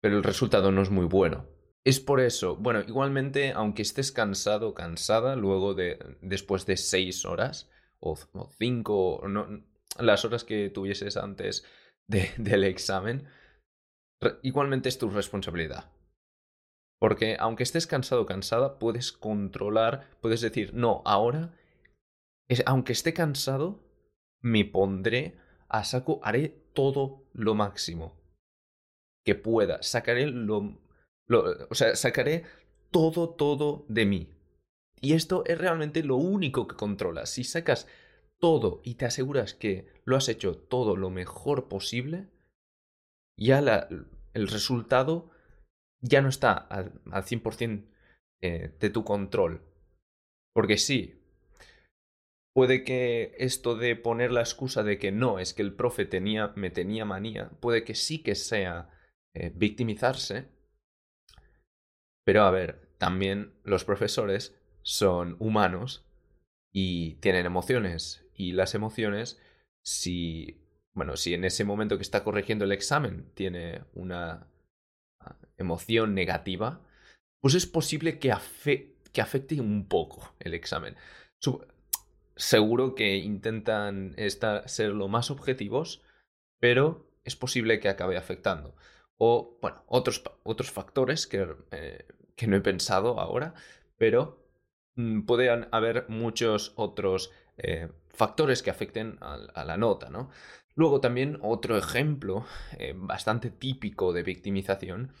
pero 0.00 0.16
el 0.16 0.22
resultado 0.22 0.70
no 0.70 0.80
es 0.80 0.90
muy 0.90 1.06
bueno. 1.06 1.48
Es 1.84 1.98
por 1.98 2.20
eso, 2.20 2.54
bueno, 2.54 2.82
igualmente, 2.86 3.50
aunque 3.50 3.82
estés 3.82 4.12
cansado 4.12 4.68
o 4.68 4.74
cansada, 4.74 5.34
luego 5.34 5.74
de 5.74 5.98
después 6.22 6.66
de 6.66 6.76
seis 6.76 7.24
horas 7.24 7.68
o, 7.98 8.16
cinco, 8.58 9.24
no, 9.28 9.48
las 9.98 10.24
horas 10.24 10.44
que 10.44 10.70
tuvieses 10.70 11.16
antes 11.16 11.64
de, 12.06 12.30
del 12.38 12.62
examen, 12.62 13.26
igualmente 14.42 14.88
es 14.88 14.98
tu 14.98 15.10
responsabilidad. 15.10 15.90
Porque 17.00 17.36
aunque 17.40 17.64
estés 17.64 17.88
cansado 17.88 18.22
o 18.22 18.26
cansada, 18.26 18.78
puedes 18.78 19.10
controlar, 19.10 20.08
puedes 20.20 20.42
decir, 20.42 20.74
no, 20.74 21.02
ahora, 21.04 21.58
es, 22.48 22.62
aunque 22.66 22.92
esté 22.92 23.14
cansado, 23.14 23.82
me 24.40 24.64
pondré 24.64 25.47
a 25.68 25.84
saco 25.84 26.20
haré 26.22 26.48
todo 26.72 27.28
lo 27.32 27.54
máximo 27.54 28.16
que 29.24 29.34
pueda. 29.34 29.82
Sacaré 29.82 30.26
lo, 30.26 30.78
o 31.70 31.74
sea, 31.74 31.96
sacaré 31.96 32.44
todo, 32.90 33.30
todo 33.30 33.84
de 33.88 34.06
mí. 34.06 34.34
Y 35.00 35.12
esto 35.12 35.44
es 35.46 35.58
realmente 35.58 36.02
lo 36.02 36.16
único 36.16 36.66
que 36.66 36.76
controlas. 36.76 37.30
Si 37.30 37.44
sacas 37.44 37.86
todo 38.40 38.80
y 38.84 38.94
te 38.94 39.04
aseguras 39.04 39.54
que 39.54 39.88
lo 40.04 40.16
has 40.16 40.28
hecho 40.28 40.56
todo 40.56 40.96
lo 40.96 41.10
mejor 41.10 41.68
posible, 41.68 42.28
ya 43.36 43.58
el 44.34 44.48
resultado 44.48 45.30
ya 46.00 46.22
no 46.22 46.28
está 46.28 46.52
al, 46.52 47.00
al 47.10 47.24
100% 47.24 47.86
eh, 48.40 48.76
de 48.78 48.90
tu 48.90 49.04
control. 49.04 49.62
Porque 50.54 50.78
sí, 50.78 51.17
Puede 52.58 52.82
que 52.82 53.36
esto 53.38 53.76
de 53.76 53.94
poner 53.94 54.32
la 54.32 54.40
excusa 54.40 54.82
de 54.82 54.98
que 54.98 55.12
no, 55.12 55.38
es 55.38 55.54
que 55.54 55.62
el 55.62 55.76
profe 55.76 56.06
tenía, 56.06 56.52
me 56.56 56.70
tenía 56.70 57.04
manía, 57.04 57.50
puede 57.60 57.84
que 57.84 57.94
sí 57.94 58.20
que 58.20 58.34
sea 58.34 58.90
eh, 59.32 59.52
victimizarse. 59.54 60.48
Pero 62.24 62.42
a 62.42 62.50
ver, 62.50 62.96
también 62.98 63.54
los 63.62 63.84
profesores 63.84 64.60
son 64.82 65.36
humanos 65.38 66.04
y 66.72 67.14
tienen 67.20 67.46
emociones. 67.46 68.28
Y 68.34 68.50
las 68.50 68.74
emociones, 68.74 69.40
si, 69.84 70.66
bueno, 70.94 71.16
si 71.16 71.34
en 71.34 71.44
ese 71.44 71.62
momento 71.62 71.96
que 71.96 72.02
está 72.02 72.24
corrigiendo 72.24 72.64
el 72.64 72.72
examen 72.72 73.30
tiene 73.34 73.84
una 73.94 74.50
ah, 75.20 75.38
emoción 75.58 76.12
negativa, 76.12 76.84
pues 77.40 77.54
es 77.54 77.66
posible 77.66 78.18
que, 78.18 78.34
que 79.12 79.20
afecte 79.20 79.60
un 79.60 79.86
poco 79.86 80.34
el 80.40 80.54
examen 80.54 80.96
seguro 82.38 82.94
que 82.94 83.16
intentan 83.16 84.14
ser 84.66 84.90
lo 84.90 85.08
más 85.08 85.30
objetivos, 85.30 86.02
pero 86.58 87.10
es 87.24 87.36
posible 87.36 87.80
que 87.80 87.88
acabe 87.88 88.16
afectando. 88.16 88.74
O, 89.18 89.58
bueno, 89.60 89.82
otros, 89.86 90.22
otros 90.44 90.70
factores 90.70 91.26
que, 91.26 91.46
eh, 91.72 92.06
que 92.36 92.46
no 92.46 92.56
he 92.56 92.60
pensado 92.60 93.20
ahora, 93.20 93.54
pero 93.98 94.38
mm, 94.94 95.22
pueden 95.22 95.68
haber 95.72 96.08
muchos 96.08 96.72
otros 96.76 97.32
eh, 97.58 97.88
factores 98.08 98.62
que 98.62 98.70
afecten 98.70 99.18
a, 99.20 99.64
la 99.64 99.76
nota, 99.76 100.08
¿no? 100.08 100.30
Luego 100.76 101.00
también 101.00 101.38
otro 101.42 101.76
ejemplo 101.76 102.46
eh, 102.78 102.94
bastante 102.96 103.50
típico 103.50 104.12
de 104.12 104.22
victimización 104.22 105.12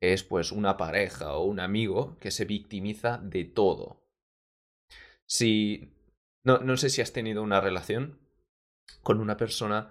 es 0.00 0.22
pues 0.22 0.52
una 0.52 0.76
pareja 0.76 1.34
o 1.34 1.44
un 1.44 1.58
amigo 1.58 2.16
que 2.20 2.30
se 2.30 2.44
victimiza 2.44 3.18
de 3.18 3.44
todo. 3.44 4.04
Si 5.26 5.97
no, 6.48 6.60
no 6.60 6.78
sé 6.78 6.88
si 6.88 7.02
has 7.02 7.12
tenido 7.12 7.42
una 7.42 7.60
relación 7.60 8.18
con 9.02 9.20
una 9.20 9.36
persona 9.36 9.90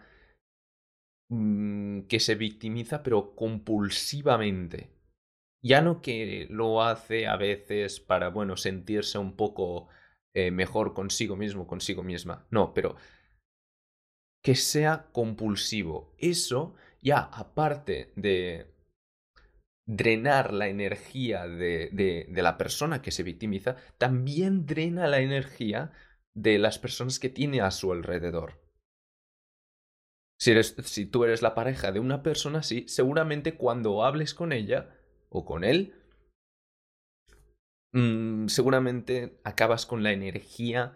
mm, 1.29 2.01
que 2.09 2.19
se 2.19 2.33
victimiza, 2.33 3.03
pero 3.03 3.35
compulsivamente. 3.35 4.89
Ya 5.61 5.81
no 5.81 6.01
que 6.01 6.47
lo 6.49 6.81
hace 6.81 7.27
a 7.27 7.35
veces 7.35 7.99
para, 7.99 8.29
bueno, 8.29 8.57
sentirse 8.57 9.19
un 9.19 9.35
poco 9.35 9.87
eh, 10.33 10.49
mejor 10.49 10.95
consigo 10.95 11.35
mismo, 11.35 11.67
consigo 11.67 12.01
misma. 12.01 12.47
No, 12.49 12.73
pero 12.73 12.95
que 14.41 14.55
sea 14.55 15.09
compulsivo. 15.11 16.15
Eso 16.17 16.73
ya, 17.03 17.19
aparte 17.19 18.13
de 18.15 18.73
drenar 19.85 20.53
la 20.53 20.69
energía 20.69 21.47
de, 21.47 21.89
de, 21.91 22.27
de 22.29 22.41
la 22.41 22.57
persona 22.57 23.03
que 23.03 23.11
se 23.11 23.21
victimiza, 23.21 23.75
también 23.99 24.65
drena 24.65 25.07
la 25.07 25.19
energía 25.19 25.91
de 26.37 26.59
las 26.59 26.77
personas 26.77 27.17
que 27.19 27.29
tiene 27.29 27.61
a 27.61 27.71
su 27.71 27.91
alrededor. 27.91 28.61
Si, 30.39 30.51
eres, 30.51 30.75
si 30.83 31.07
tú 31.07 31.23
eres 31.23 31.41
la 31.41 31.55
pareja 31.55 31.91
de 31.91 31.99
una 31.99 32.21
persona 32.21 32.59
así, 32.59 32.87
seguramente 32.87 33.57
cuando 33.57 34.03
hables 34.03 34.35
con 34.35 34.51
ella 34.51 34.95
o 35.29 35.45
con 35.45 35.63
él, 35.63 35.95
mm, 37.93 38.47
seguramente 38.49 39.41
acabas 39.43 39.87
con 39.87 40.03
la 40.03 40.11
energía, 40.11 40.95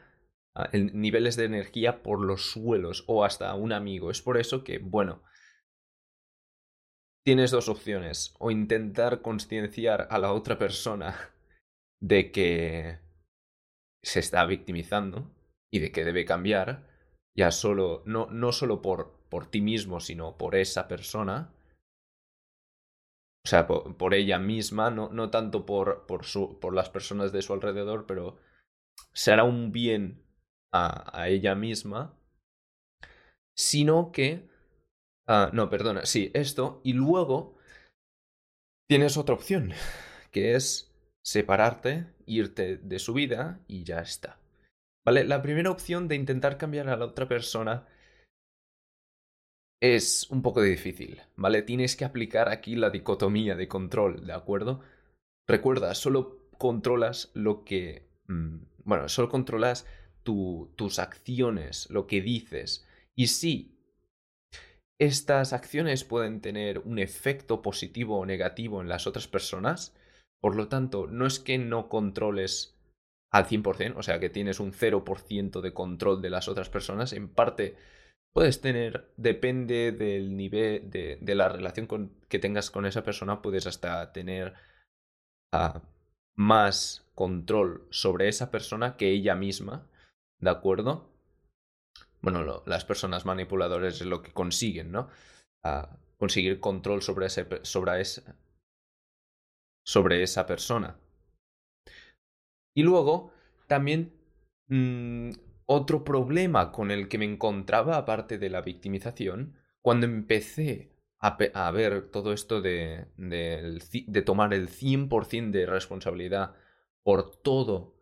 ah, 0.53 0.69
niveles 0.73 1.37
de 1.37 1.45
energía 1.45 2.03
por 2.03 2.23
los 2.23 2.51
suelos 2.51 3.03
o 3.07 3.25
hasta 3.25 3.55
un 3.55 3.73
amigo. 3.73 4.11
Es 4.11 4.21
por 4.21 4.37
eso 4.37 4.63
que, 4.63 4.77
bueno, 4.77 5.23
tienes 7.25 7.49
dos 7.49 7.67
opciones. 7.67 8.35
O 8.37 8.51
intentar 8.51 9.23
concienciar 9.23 10.07
a 10.11 10.19
la 10.19 10.33
otra 10.33 10.59
persona 10.59 11.15
de 11.99 12.31
que 12.31 13.10
se 14.03 14.19
está 14.19 14.45
victimizando 14.45 15.31
y 15.71 15.79
de 15.79 15.91
que 15.91 16.03
debe 16.03 16.25
cambiar, 16.25 16.87
ya 17.35 17.51
solo, 17.51 18.03
no, 18.05 18.27
no 18.27 18.51
solo 18.51 18.81
por, 18.81 19.21
por 19.29 19.49
ti 19.49 19.61
mismo, 19.61 19.99
sino 19.99 20.37
por 20.37 20.55
esa 20.55 20.87
persona, 20.87 21.53
o 23.43 23.47
sea, 23.47 23.65
por, 23.67 24.13
ella 24.13 24.37
misma, 24.37 24.91
no, 24.91 25.09
no 25.09 25.31
tanto 25.31 25.65
por, 25.65 26.05
por, 26.05 26.25
su, 26.25 26.59
por 26.59 26.75
las 26.75 26.89
personas 26.89 27.31
de 27.31 27.41
su 27.41 27.53
alrededor, 27.53 28.05
pero 28.05 28.37
será 29.13 29.43
un 29.43 29.71
bien 29.71 30.23
a, 30.71 31.19
a 31.19 31.29
ella 31.29 31.55
misma, 31.55 32.19
sino 33.55 34.11
que... 34.11 34.49
Ah, 35.27 35.49
no, 35.53 35.69
perdona, 35.69 36.05
sí, 36.05 36.31
esto, 36.33 36.81
y 36.83 36.93
luego 36.93 37.57
tienes 38.87 39.17
otra 39.17 39.35
opción, 39.35 39.71
que 40.31 40.55
es 40.55 40.90
separarte, 41.23 42.07
irte 42.25 42.77
de 42.77 42.99
su 42.99 43.13
vida 43.13 43.59
y 43.67 43.83
ya 43.83 43.99
está. 43.99 44.39
¿Vale? 45.05 45.23
La 45.23 45.41
primera 45.41 45.71
opción 45.71 46.07
de 46.07 46.15
intentar 46.15 46.57
cambiar 46.57 46.89
a 46.89 46.97
la 46.97 47.05
otra 47.05 47.27
persona 47.27 47.87
es 49.81 50.29
un 50.29 50.43
poco 50.43 50.61
difícil, 50.61 51.21
¿vale? 51.35 51.63
Tienes 51.63 51.95
que 51.95 52.05
aplicar 52.05 52.49
aquí 52.49 52.75
la 52.75 52.91
dicotomía 52.91 53.55
de 53.55 53.67
control, 53.67 54.27
¿de 54.27 54.33
acuerdo? 54.33 54.81
Recuerda, 55.47 55.95
solo 55.95 56.49
controlas 56.57 57.31
lo 57.33 57.65
que... 57.65 58.07
Mm, 58.27 58.57
bueno, 58.83 59.09
solo 59.09 59.29
controlas 59.29 59.87
tus 60.23 60.99
acciones, 60.99 61.89
lo 61.89 62.05
que 62.05 62.21
dices. 62.21 62.87
Y 63.15 63.27
sí, 63.27 63.75
estas 64.99 65.51
acciones 65.51 66.03
pueden 66.03 66.41
tener 66.41 66.79
un 66.79 66.99
efecto 66.99 67.63
positivo 67.63 68.19
o 68.19 68.25
negativo 68.25 68.81
en 68.81 68.87
las 68.87 69.07
otras 69.07 69.27
personas. 69.27 69.95
Por 70.41 70.55
lo 70.55 70.67
tanto, 70.67 71.07
no 71.07 71.25
es 71.25 71.39
que 71.39 71.57
no 71.57 71.87
controles 71.87 72.77
al 73.31 73.45
100%, 73.45 73.93
o 73.95 74.03
sea, 74.03 74.19
que 74.19 74.29
tienes 74.29 74.59
un 74.59 74.73
0% 74.73 75.61
de 75.61 75.73
control 75.73 76.21
de 76.21 76.29
las 76.29 76.47
otras 76.47 76.69
personas. 76.69 77.13
En 77.13 77.29
parte, 77.29 77.77
puedes 78.33 78.59
tener, 78.59 79.13
depende 79.17 79.91
del 79.91 80.35
nivel 80.35 80.89
de, 80.89 81.17
de 81.21 81.35
la 81.35 81.47
relación 81.47 81.87
que 82.27 82.39
tengas 82.39 82.71
con 82.71 82.85
esa 82.85 83.03
persona, 83.03 83.41
puedes 83.41 83.67
hasta 83.67 84.11
tener 84.11 84.53
ah, 85.53 85.81
más 86.35 87.07
control 87.15 87.87
sobre 87.91 88.27
esa 88.27 88.51
persona 88.51 88.97
que 88.97 89.11
ella 89.11 89.35
misma, 89.35 89.87
¿de 90.39 90.49
acuerdo? 90.49 91.11
bueno, 92.21 92.63
las 92.65 92.85
personas 92.85 93.25
manipuladoras 93.25 93.99
es 93.99 94.07
lo 94.07 94.21
que 94.21 94.31
consiguen, 94.31 94.91
¿no? 94.91 95.09
conseguir 96.17 96.59
control 96.59 97.01
sobre, 97.01 97.27
ese, 97.27 97.47
sobre, 97.63 98.03
sobre 99.85 100.23
esa 100.23 100.45
persona. 100.45 100.99
Y 102.75 102.83
luego, 102.83 103.31
también 103.67 104.13
mm, 104.67 105.31
otro 105.65 106.03
problema 106.03 106.71
con 106.71 106.91
el 106.91 107.07
que 107.07 107.17
me 107.17 107.25
encontraba, 107.25 107.97
aparte 107.97 108.37
de 108.37 108.49
la 108.49 108.61
victimización, 108.61 109.55
cuando 109.81 110.05
empecé 110.05 110.91
a, 111.19 111.71
ver 111.71 112.09
todo 112.09 112.33
esto 112.33 112.61
de, 112.61 113.05
de, 113.17 114.21
tomar 114.23 114.53
el 114.53 114.69
100% 114.69 115.51
de 115.51 115.65
responsabilidad 115.67 116.55
por 117.03 117.35
todo 117.35 117.95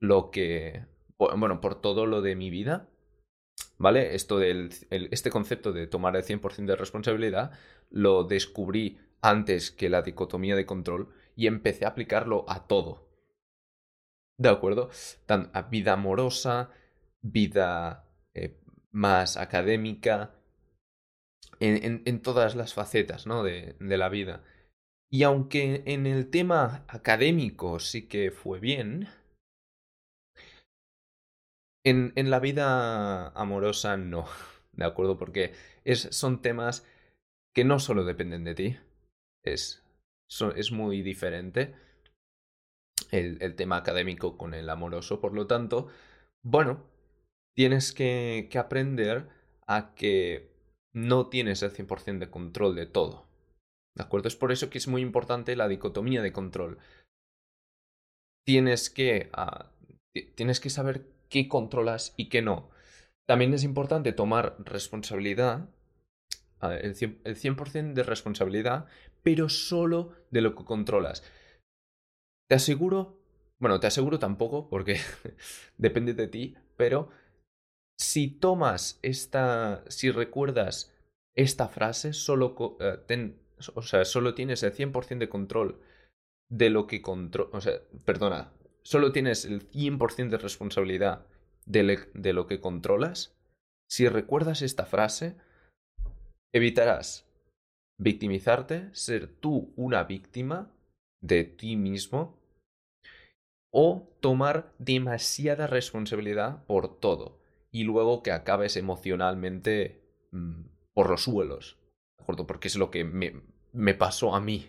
lo 0.00 0.30
que, 0.30 0.86
bueno, 1.18 1.60
por 1.60 1.80
todo 1.80 2.06
lo 2.06 2.22
de 2.22 2.36
mi 2.36 2.50
vida, 2.50 2.88
¿Vale? 3.76 4.14
Esto 4.14 4.38
del, 4.38 4.70
este 4.90 5.30
concepto 5.30 5.72
de 5.72 5.86
tomar 5.86 6.14
el 6.16 6.22
100% 6.22 6.64
de 6.64 6.76
responsabilidad 6.76 7.52
lo 7.90 8.24
descubrí 8.24 8.98
antes 9.24 9.70
que 9.70 9.88
la 9.88 10.02
dicotomía 10.02 10.54
de 10.54 10.66
control 10.66 11.08
y 11.34 11.46
empecé 11.46 11.86
a 11.86 11.88
aplicarlo 11.88 12.44
a 12.46 12.66
todo. 12.66 13.08
¿De 14.38 14.50
acuerdo? 14.50 14.90
A 15.28 15.62
vida 15.62 15.94
amorosa, 15.94 16.70
vida 17.22 18.04
eh, 18.34 18.60
más 18.90 19.38
académica, 19.38 20.34
en, 21.58 22.20
todas 22.20 22.54
las 22.54 22.74
facetas 22.74 23.26
¿no? 23.26 23.42
de, 23.42 23.76
de 23.80 23.96
la 23.96 24.10
vida. 24.10 24.44
Y 25.10 25.22
aunque 25.22 25.82
en 25.86 26.06
el 26.06 26.28
tema 26.28 26.84
académico 26.88 27.78
sí 27.78 28.08
que 28.08 28.30
fue 28.30 28.60
bien, 28.60 29.08
en, 31.82 32.12
en 32.16 32.30
la 32.30 32.40
vida 32.40 33.28
amorosa 33.28 33.96
no, 33.96 34.26
¿de 34.72 34.84
acuerdo? 34.84 35.16
Porque 35.16 35.54
es, 35.84 36.08
son 36.10 36.42
temas 36.42 36.86
que 37.54 37.64
no 37.64 37.78
solo 37.78 38.04
dependen 38.04 38.44
de 38.44 38.54
ti, 38.54 38.76
es, 39.44 39.82
es 40.56 40.72
muy 40.72 41.02
diferente 41.02 41.74
el, 43.10 43.38
el, 43.40 43.54
tema 43.54 43.76
académico 43.76 44.36
con 44.36 44.54
el 44.54 44.68
amoroso, 44.68 45.20
por 45.20 45.34
lo 45.34 45.46
tanto, 45.46 45.88
bueno, 46.42 46.84
tienes 47.54 47.92
que, 47.92 48.48
que 48.50 48.58
aprender 48.58 49.28
a 49.66 49.94
que 49.94 50.52
no 50.92 51.28
tienes 51.28 51.62
el 51.62 51.72
100% 51.72 52.18
de 52.18 52.30
control 52.30 52.74
de 52.74 52.86
todo, 52.86 53.26
¿de 53.96 54.04
acuerdo? 54.04 54.28
Es 54.28 54.36
por 54.36 54.52
eso 54.52 54.70
que 54.70 54.78
es 54.78 54.88
muy 54.88 55.02
importante 55.02 55.56
la 55.56 55.68
dicotomía 55.68 56.22
de 56.22 56.32
control. 56.32 56.78
Tienes 58.46 58.90
que, 58.90 59.30
uh, 59.36 60.20
tienes 60.34 60.60
que 60.60 60.70
saber 60.70 61.06
qué 61.28 61.48
controlas 61.48 62.14
y 62.16 62.28
qué 62.28 62.42
no. 62.42 62.70
También 63.26 63.54
es 63.54 63.64
importante 63.64 64.12
tomar 64.12 64.56
responsabilidad, 64.58 65.68
el 66.72 66.94
100%, 66.94 67.94
de 67.94 68.02
responsabilidad, 68.02 68.86
pero 69.22 69.48
solo 69.48 70.12
de 70.30 70.40
lo 70.40 70.54
que 70.54 70.64
controlas. 70.64 71.22
Te 72.48 72.56
aseguro, 72.56 73.18
bueno, 73.58 73.80
te 73.80 73.86
aseguro 73.86 74.18
tampoco, 74.18 74.68
porque 74.68 74.98
depende 75.78 76.14
de 76.14 76.28
ti, 76.28 76.56
pero 76.76 77.10
si 77.98 78.28
tomas 78.28 78.98
esta, 79.02 79.84
si 79.88 80.10
recuerdas 80.10 80.92
esta 81.36 81.68
frase, 81.68 82.12
solo, 82.12 82.76
eh, 82.80 83.34
o 83.74 83.82
sea, 83.82 84.04
solo 84.04 84.34
tienes 84.34 84.62
el 84.62 84.72
100% 84.72 85.18
de 85.18 85.28
control 85.28 85.80
de 86.50 86.70
lo 86.70 86.86
que 86.86 87.02
controla, 87.02 87.50
o 87.52 87.60
sea, 87.60 87.80
perdona, 88.04 88.52
solo 88.82 89.12
tienes 89.12 89.44
el 89.44 89.68
100% 89.68 90.28
de 90.28 90.38
responsabilidad 90.38 91.26
de, 91.66 92.10
de 92.12 92.32
lo 92.32 92.46
que 92.46 92.60
controlas, 92.60 93.34
si 93.88 94.08
recuerdas 94.08 94.62
esta 94.62 94.86
frase, 94.86 95.36
evitarás 96.54 97.28
victimizarte, 97.98 98.88
ser 98.94 99.26
tú 99.26 99.72
una 99.76 100.04
víctima 100.04 100.70
de 101.20 101.44
ti 101.44 101.76
mismo 101.76 102.38
o 103.72 104.08
tomar 104.20 104.72
demasiada 104.78 105.66
responsabilidad 105.66 106.64
por 106.66 107.00
todo 107.00 107.40
y 107.72 107.82
luego 107.82 108.22
que 108.22 108.30
acabes 108.30 108.76
emocionalmente 108.76 110.00
mm, 110.30 110.62
por 110.94 111.10
los 111.10 111.24
suelos, 111.24 111.76
¿de 112.18 112.22
acuerdo? 112.22 112.46
Porque 112.46 112.68
es 112.68 112.76
lo 112.76 112.90
que 112.92 113.02
me, 113.04 113.42
me 113.72 113.94
pasó 113.94 114.34
a 114.34 114.40
mí. 114.40 114.68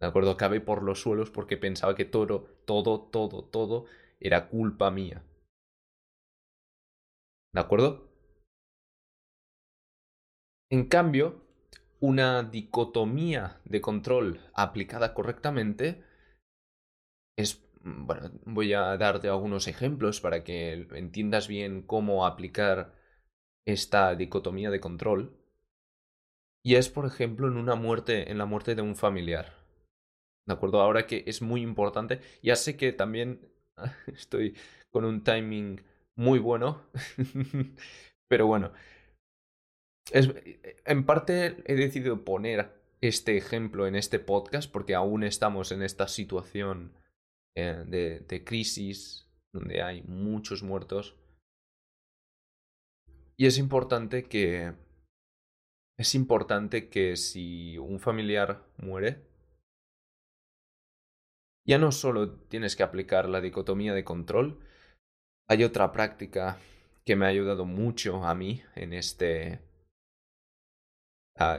¿De 0.00 0.06
acuerdo? 0.06 0.30
Acabé 0.30 0.60
por 0.62 0.82
los 0.82 1.02
suelos 1.02 1.30
porque 1.30 1.58
pensaba 1.58 1.94
que 1.94 2.06
todo, 2.06 2.44
todo, 2.64 3.02
todo, 3.02 3.44
todo 3.44 3.84
era 4.20 4.48
culpa 4.48 4.90
mía. 4.90 5.22
¿De 7.52 7.60
acuerdo? 7.60 8.09
En 10.70 10.84
cambio, 10.86 11.42
una 11.98 12.44
dicotomía 12.44 13.60
de 13.64 13.80
control 13.80 14.40
aplicada 14.54 15.14
correctamente 15.14 16.04
es, 17.36 17.68
bueno, 17.82 18.30
voy 18.44 18.72
a 18.72 18.96
darte 18.96 19.28
algunos 19.28 19.66
ejemplos 19.66 20.20
para 20.20 20.44
que 20.44 20.86
entiendas 20.92 21.48
bien 21.48 21.82
cómo 21.82 22.24
aplicar 22.24 22.94
esta 23.66 24.14
dicotomía 24.14 24.70
de 24.70 24.80
control. 24.80 25.36
Y 26.62 26.76
es, 26.76 26.88
por 26.88 27.06
ejemplo, 27.06 27.48
en 27.48 27.56
una 27.56 27.74
muerte, 27.74 28.30
en 28.30 28.38
la 28.38 28.46
muerte 28.46 28.74
de 28.76 28.82
un 28.82 28.94
familiar. 28.94 29.54
¿De 30.46 30.54
acuerdo? 30.54 30.80
Ahora 30.80 31.06
que 31.06 31.24
es 31.26 31.42
muy 31.42 31.62
importante. 31.62 32.20
Ya 32.42 32.54
sé 32.54 32.76
que 32.76 32.92
también 32.92 33.40
estoy 34.06 34.56
con 34.90 35.04
un 35.04 35.24
timing 35.24 35.82
muy 36.14 36.38
bueno. 36.38 36.82
Pero 38.28 38.46
bueno. 38.46 38.72
En 40.12 41.06
parte 41.06 41.62
he 41.66 41.74
decidido 41.74 42.24
poner 42.24 42.80
este 43.00 43.36
ejemplo 43.36 43.86
en 43.86 43.96
este 43.96 44.18
podcast 44.18 44.70
porque 44.70 44.94
aún 44.94 45.24
estamos 45.24 45.72
en 45.72 45.82
esta 45.82 46.08
situación 46.08 46.92
eh, 47.56 47.84
de, 47.86 48.20
de 48.20 48.44
crisis 48.44 49.30
donde 49.52 49.82
hay 49.82 50.02
muchos 50.02 50.62
muertos. 50.62 51.16
Y 53.36 53.46
es 53.46 53.58
importante 53.58 54.24
que... 54.24 54.74
Es 55.98 56.14
importante 56.14 56.88
que 56.88 57.16
si 57.16 57.76
un 57.76 58.00
familiar 58.00 58.64
muere, 58.78 59.22
ya 61.66 61.78
no 61.78 61.92
solo 61.92 62.38
tienes 62.48 62.74
que 62.74 62.82
aplicar 62.82 63.28
la 63.28 63.42
dicotomía 63.42 63.92
de 63.92 64.02
control, 64.02 64.60
hay 65.46 65.62
otra 65.62 65.92
práctica 65.92 66.58
que 67.04 67.16
me 67.16 67.26
ha 67.26 67.28
ayudado 67.28 67.66
mucho 67.66 68.24
a 68.24 68.34
mí 68.34 68.62
en 68.76 68.94
este, 68.94 69.60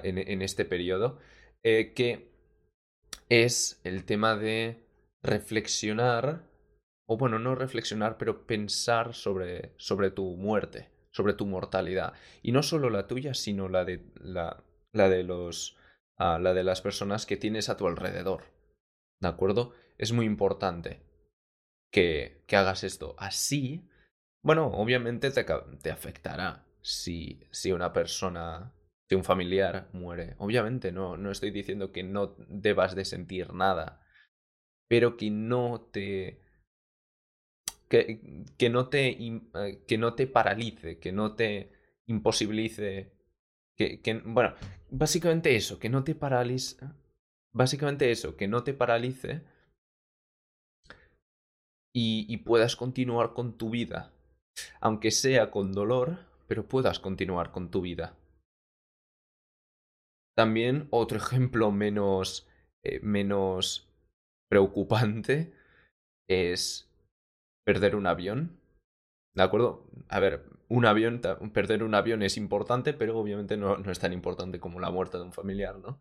en, 0.04 0.41
este 0.41 0.65
periodo, 0.65 1.20
eh, 1.63 1.94
que 1.94 2.32
es 3.30 3.80
el 3.84 4.06
tema 4.06 4.36
de 4.36 4.86
reflexionar, 5.24 6.44
o 7.08 7.17
bueno, 7.17 7.39
no 7.39 7.56
reflexionar, 7.56 8.17
pero 8.17 8.46
pensar 8.46 9.13
sobre, 9.13 9.74
sobre 9.78 10.12
tu 10.12 10.36
muerte, 10.36 10.89
sobre 11.12 11.34
tu 11.34 11.46
mortalidad. 11.46 12.13
Y 12.41 12.52
no 12.52 12.63
solo 12.63 12.89
la 12.89 13.08
tuya, 13.08 13.34
sino 13.34 13.70
la 13.70 13.86
de, 13.86 14.06
la, 14.15 14.63
la 14.94 15.10
de 15.10 15.24
los, 15.24 15.78
ah, 16.17 16.39
la 16.39 16.54
de 16.54 16.63
las 16.63 16.82
personas 16.82 17.26
que 17.26 17.38
tienes 17.38 17.70
a 17.70 17.78
tu 17.78 17.88
alrededor. 17.88 18.44
¿De 19.20 19.28
acuerdo? 19.28 19.74
Es 19.98 20.12
muy 20.12 20.26
importante 20.26 21.02
que, 21.91 22.44
que 22.48 22.56
hagas 22.56 22.84
esto. 22.84 23.15
Así, 23.17 23.88
bueno, 24.44 24.67
obviamente 24.67 25.30
te, 25.32 25.46
te 25.82 25.91
afectará 25.91 26.65
si, 26.82 27.48
si 27.52 27.72
una 27.72 27.94
persona, 27.94 28.74
si 29.12 29.15
un 29.15 29.26
familiar 29.26 29.89
muere. 29.91 30.36
Obviamente 30.38 30.93
no, 30.93 31.17
no 31.17 31.32
estoy 31.32 31.52
diciendo 31.52 31.91
que 31.91 32.02
no 32.02 32.34
debas 32.47 32.95
de 32.95 33.04
sentir 33.04 33.54
nada, 33.54 34.00
pero 34.88 35.17
que 35.17 35.30
no 35.30 35.82
te 35.91 36.39
que, 37.89 38.69
no 38.69 38.88
te, 38.88 39.10
eh, 39.10 39.84
que 39.86 39.97
no 39.97 40.13
te 40.13 40.28
paralice, 40.28 40.97
que 41.00 41.12
no 41.12 41.36
te 41.36 41.74
imposibilice, 42.06 43.12
que, 43.76 44.21
bueno, 44.24 44.54
básicamente 44.89 45.58
eso, 45.58 45.78
que 45.78 45.89
no 45.89 46.06
te 46.06 46.15
paralice, 46.15 46.78
básicamente 47.52 48.12
eso, 48.12 48.38
que 48.38 48.47
no 48.47 48.63
te 48.63 48.74
paralice 48.74 49.41
y 51.93 52.38
puedas 52.38 52.78
continuar 52.78 53.34
con 53.34 53.58
tu 53.58 53.71
vida, 53.71 54.13
aunque 54.80 55.12
sea 55.12 55.52
con 55.52 55.74
dolor, 55.74 56.19
pero 56.47 56.65
puedas 56.65 57.00
continuar 57.00 57.52
con 57.52 57.71
tu 57.71 57.82
vida. 57.82 58.15
También 60.36 60.88
otro 60.91 61.17
ejemplo 61.20 61.72
menos, 61.72 62.48
eh, 62.84 63.00
menos 63.02 63.89
preocupante 64.50 65.54
es 66.30 66.89
perder 67.65 67.96
un 67.96 68.08
avión. 68.08 68.60
¿De 69.34 69.44
acuerdo? 69.44 69.89
A 70.10 70.20
ver, 70.20 70.44
un 70.67 70.86
avión, 70.86 71.22
perder 71.54 71.84
un 71.84 71.96
avión 71.96 72.22
es 72.22 72.38
importante, 72.38 72.94
pero 72.94 73.17
obviamente 73.17 73.56
no, 73.58 73.78
no 73.78 73.91
es 73.91 74.00
tan 74.00 74.13
importante 74.13 74.60
como 74.60 74.80
la 74.80 74.91
muerte 74.91 75.17
de 75.17 75.24
un 75.24 75.34
familiar, 75.34 75.78
¿no? 75.78 76.00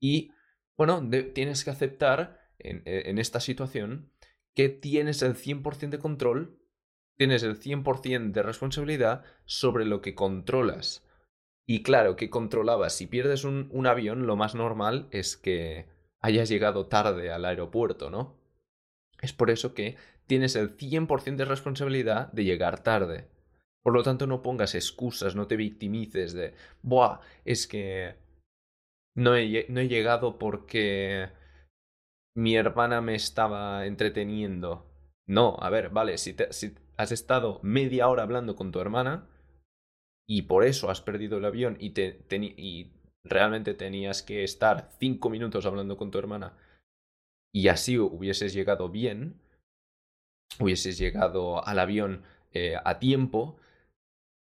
Y, 0.00 0.32
bueno, 0.76 1.06
tienes 1.34 1.64
que 1.64 1.70
aceptar 1.70 2.40
en, 2.58 2.82
en 2.84 3.18
esta 3.18 3.40
situación 3.40 4.10
que 4.54 4.68
tienes 4.68 5.22
el 5.22 5.36
100% 5.36 5.96
de 5.96 5.98
control, 5.98 6.58
tienes 7.16 7.42
el 7.42 7.58
100% 7.58 8.32
de 8.32 8.42
responsabilidad 8.42 9.24
sobre 9.44 9.84
lo 9.84 10.00
que 10.00 10.14
controlas. 10.14 11.06
Y 11.70 11.84
claro, 11.84 12.16
que 12.16 12.30
controlabas. 12.30 12.96
Si 12.96 13.06
pierdes 13.06 13.44
un, 13.44 13.86
avión, 13.86 14.26
lo 14.26 14.34
más 14.34 14.56
normal 14.56 15.06
es 15.12 15.36
que 15.36 15.86
hayas 16.20 16.48
llegado 16.48 16.86
tarde 16.86 17.30
al 17.30 17.44
aeropuerto, 17.44 18.10
¿no? 18.10 18.36
Es 19.22 19.32
por 19.32 19.50
eso 19.50 19.72
que 19.72 19.96
tienes 20.26 20.56
el 20.56 20.76
100% 20.76 21.36
de 21.36 21.44
responsabilidad 21.44 22.32
de 22.32 22.42
llegar 22.42 22.82
tarde. 22.82 23.28
Por 23.84 23.94
lo 23.94 24.02
tanto, 24.02 24.26
no 24.26 24.42
pongas 24.42 24.74
excusas, 24.74 25.36
no 25.36 25.46
te 25.46 25.54
victimices 25.54 26.32
de, 26.32 26.54
Buah, 26.82 27.20
es 27.44 27.68
que 27.68 28.16
no 29.14 29.36
he, 29.36 29.66
no 29.68 29.78
he 29.78 29.86
llegado 29.86 30.40
porque 30.40 31.28
mi 32.34 32.56
hermana 32.56 33.00
me 33.00 33.14
estaba 33.14 33.86
entreteniendo. 33.86 34.90
No, 35.28 35.56
a 35.60 35.70
ver, 35.70 35.90
vale, 35.90 36.18
si, 36.18 36.34
si 36.50 36.74
has 36.96 37.12
estado 37.12 37.60
media 37.62 38.08
hora 38.08 38.24
hablando 38.24 38.56
con 38.56 38.72
tu 38.72 38.80
hermana 38.80 39.29
y 40.30 40.42
por 40.42 40.64
eso 40.64 40.90
has 40.90 41.00
perdido 41.00 41.38
el 41.38 41.44
avión 41.44 41.76
y, 41.80 41.90
te, 41.90 42.24
y 42.30 42.92
realmente 43.24 43.74
tenías 43.74 44.22
que 44.22 44.44
estar 44.44 44.88
cinco 45.00 45.28
minutos 45.28 45.66
hablando 45.66 45.96
con 45.96 46.12
tu 46.12 46.18
hermana 46.18 46.56
y 47.52 47.66
así 47.66 47.98
hubieses 47.98 48.52
llegado 48.54 48.90
bien, 48.90 49.40
hubieses 50.60 50.98
llegado 50.98 51.66
al 51.66 51.80
avión 51.80 52.22
eh, 52.52 52.76
a 52.84 53.00
tiempo, 53.00 53.56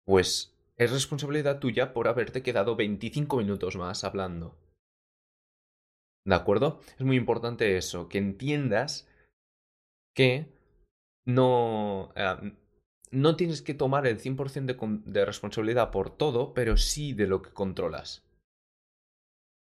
pues 0.05 0.55
es 0.77 0.93
responsabilidad 0.93 1.59
tuya 1.59 1.95
por 1.95 2.07
haberte 2.07 2.43
quedado 2.43 2.77
25 2.77 3.39
minutos 3.39 3.77
más 3.77 4.05
hablando. 4.05 4.59
¿De 6.27 6.35
acuerdo? 6.35 6.81
Es 6.99 7.07
muy 7.07 7.17
importante 7.17 7.79
eso, 7.79 8.11
que 8.11 8.19
entiendas 8.19 9.09
que 10.15 10.53
no, 11.25 12.13
eh, 12.15 12.53
no 13.11 13.37
tienes 13.37 13.63
que 13.63 13.75
tomar 13.75 14.07
el 14.07 14.21
100% 14.21 14.67
de, 14.67 15.13
de 15.13 15.25
responsabilidad 15.25 15.91
por 15.91 16.11
todo, 16.11 16.55
pero 16.55 16.77
sí 16.77 17.13
de 17.13 17.27
lo 17.27 17.43
que 17.43 17.51
controlas. 17.51 18.25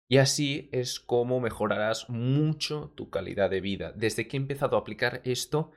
Y 0.09 0.17
así 0.17 0.69
es 0.71 0.99
como 0.99 1.39
mejorarás 1.39 2.09
mucho 2.09 2.91
tu 2.95 3.09
calidad 3.09 3.49
de 3.49 3.61
vida. 3.61 3.91
Desde 3.93 4.27
que 4.27 4.37
he 4.37 4.39
empezado 4.39 4.77
a 4.77 4.81
aplicar 4.81 5.21
esto, 5.23 5.71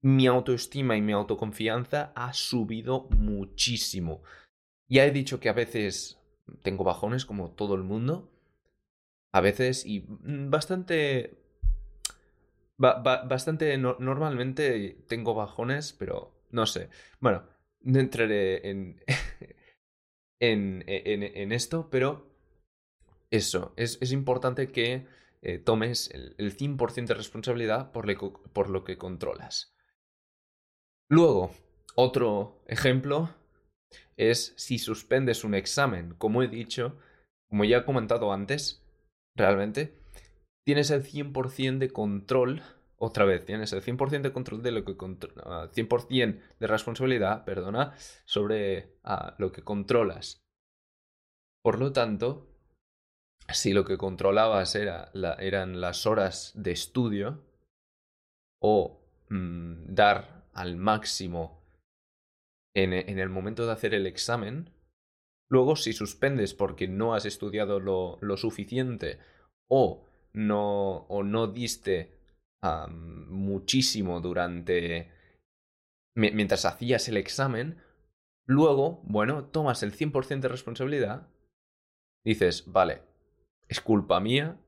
mi 0.00 0.26
autoestima 0.26 0.96
y 0.96 1.02
mi 1.02 1.12
autoconfianza 1.12 2.12
ha 2.14 2.32
subido 2.32 3.08
muchísimo. 3.10 4.22
Ya 4.88 5.04
he 5.04 5.10
dicho 5.10 5.40
que 5.40 5.48
a 5.48 5.52
veces 5.52 6.18
tengo 6.62 6.84
bajones 6.84 7.24
como 7.26 7.50
todo 7.50 7.74
el 7.74 7.82
mundo. 7.82 8.30
A 9.32 9.40
veces 9.40 9.84
y 9.84 10.04
bastante... 10.08 11.38
bastante 12.76 13.76
normalmente 13.78 15.04
tengo 15.06 15.34
bajones, 15.34 15.92
pero 15.92 16.37
no 16.50 16.66
sé. 16.66 16.90
Bueno, 17.20 17.44
no 17.80 17.98
entraré 18.00 18.68
en, 18.68 19.00
en, 20.40 20.84
en, 20.86 21.22
en 21.22 21.52
esto, 21.52 21.88
pero 21.90 22.28
eso, 23.30 23.72
es, 23.76 23.98
es 24.00 24.12
importante 24.12 24.68
que 24.68 25.06
eh, 25.42 25.58
tomes 25.58 26.10
el, 26.10 26.34
el 26.38 26.56
100% 26.56 27.06
de 27.06 27.14
responsabilidad 27.14 27.92
por, 27.92 28.06
por 28.52 28.70
lo 28.70 28.84
que 28.84 28.98
controlas. 28.98 29.74
Luego, 31.10 31.52
otro 31.94 32.62
ejemplo 32.66 33.34
es 34.16 34.52
si 34.56 34.78
suspendes 34.78 35.44
un 35.44 35.54
examen. 35.54 36.14
Como 36.18 36.42
he 36.42 36.48
dicho, 36.48 36.98
como 37.48 37.64
ya 37.64 37.78
he 37.78 37.84
comentado 37.84 38.32
antes, 38.32 38.84
realmente, 39.36 39.94
tienes 40.66 40.90
el 40.90 41.02
100% 41.02 41.78
de 41.78 41.90
control, 41.90 42.62
otra 43.00 43.24
vez, 43.24 43.44
tienes 43.44 43.72
el 43.72 43.82
100% 43.82 44.22
de 44.22 44.32
control 44.32 44.62
de 44.62 44.72
lo 44.72 44.84
que 44.84 44.96
100% 44.96 45.38
ah, 45.44 45.68
de 46.58 46.66
responsabilidad, 46.66 47.44
perdona, 47.44 47.94
sobre 48.24 48.98
uh, 49.04 49.32
lo 49.38 49.52
que 49.52 49.62
controlas. 49.62 50.42
Por 51.62 51.78
lo 51.78 51.92
tanto, 51.92 52.48
si 53.52 53.72
lo 53.72 53.84
que 53.84 53.96
controlabas 53.96 54.74
era 54.74 55.10
eran 55.38 55.80
las 55.80 56.06
horas 56.06 56.52
de 56.56 56.72
estudio 56.72 57.44
o 58.60 59.00
mm, 59.30 59.94
dar 59.94 60.48
al 60.52 60.76
máximo 60.76 61.64
en, 62.74 62.92
en, 62.92 63.18
el 63.18 63.28
momento 63.28 63.64
de 63.64 63.72
hacer 63.72 63.94
el 63.94 64.06
examen. 64.06 64.74
Luego, 65.50 65.76
si 65.76 65.92
suspendes 65.92 66.52
porque 66.52 66.88
no 66.88 67.14
has 67.14 67.26
estudiado 67.26 67.80
lo, 67.80 68.18
lo 68.20 68.36
suficiente 68.36 69.18
o 69.68 70.08
no, 70.32 71.06
o 71.08 71.22
no 71.22 71.46
diste 71.46 72.17
muchísimo 72.62 74.20
durante... 74.20 75.12
mientras 76.14 76.64
hacías 76.64 77.08
el 77.08 77.16
examen, 77.16 77.82
luego, 78.46 79.02
bueno, 79.04 79.44
tomas 79.44 79.82
el 79.82 79.92
100% 79.92 80.40
de 80.40 80.48
responsabilidad, 80.48 81.28
dices, 82.24 82.64
vale, 82.66 83.02
es 83.68 83.80
culpa 83.80 84.20
mía, 84.20 84.60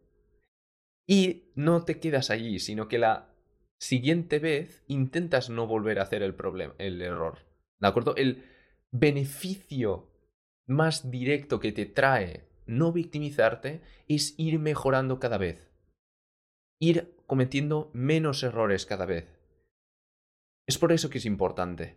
y 1.09 1.50
no 1.57 1.85
te 1.85 1.98
quedas 1.98 2.31
allí, 2.31 2.61
sino 2.61 2.87
que 2.87 2.98
la 2.98 3.35
siguiente 3.81 4.38
vez 4.38 4.85
intentas 4.87 5.50
no 5.50 5.66
volver 5.66 5.98
a 5.98 6.03
hacer 6.03 6.22
el 6.22 6.35
problema, 6.35 6.74
el 6.79 7.03
error. 7.03 7.38
¿De 7.81 7.88
acuerdo? 7.88 8.14
El 8.14 8.44
beneficio 8.92 10.12
más 10.68 11.11
directo 11.11 11.59
que 11.59 11.72
te 11.72 11.87
trae 11.87 12.48
no 12.66 12.92
victimizarte 12.92 13.81
es 14.07 14.38
ir 14.38 14.61
mejorando 14.61 15.18
cada 15.18 15.38
vez. 15.38 15.70
Ir 16.81 17.14
cometiendo 17.27 17.90
menos 17.93 18.43
errores 18.43 18.87
cada 18.87 19.07
vez. 19.07 19.29
Es 20.69 20.79
por 20.79 20.93
eso 20.93 21.11
que 21.11 21.19
es 21.19 21.27
importante. 21.27 21.97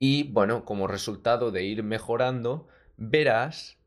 Y 0.00 0.24
bueno, 0.32 0.64
como 0.64 0.88
resultado 0.88 1.52
de 1.52 1.64
ir 1.64 1.84
mejorando, 1.84 2.66
verás 2.96 3.78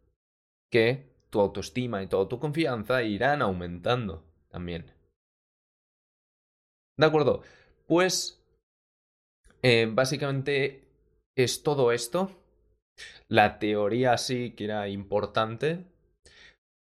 que 0.72 1.14
tu 1.30 1.42
autoestima 1.42 2.02
y 2.02 2.08
tu 2.08 2.40
confianza 2.40 3.04
irán 3.04 3.42
aumentando 3.42 4.24
también. 4.48 4.94
¿De 6.98 7.06
acuerdo? 7.06 7.44
Pues 7.88 8.42
eh, 9.62 9.90
básicamente 9.92 10.88
es 11.36 11.64
todo 11.64 11.92
esto. 11.92 12.32
La 13.28 13.60
teoría 13.60 14.18
sí 14.18 14.52
que 14.52 14.66
era 14.66 14.88
importante. 14.88 15.86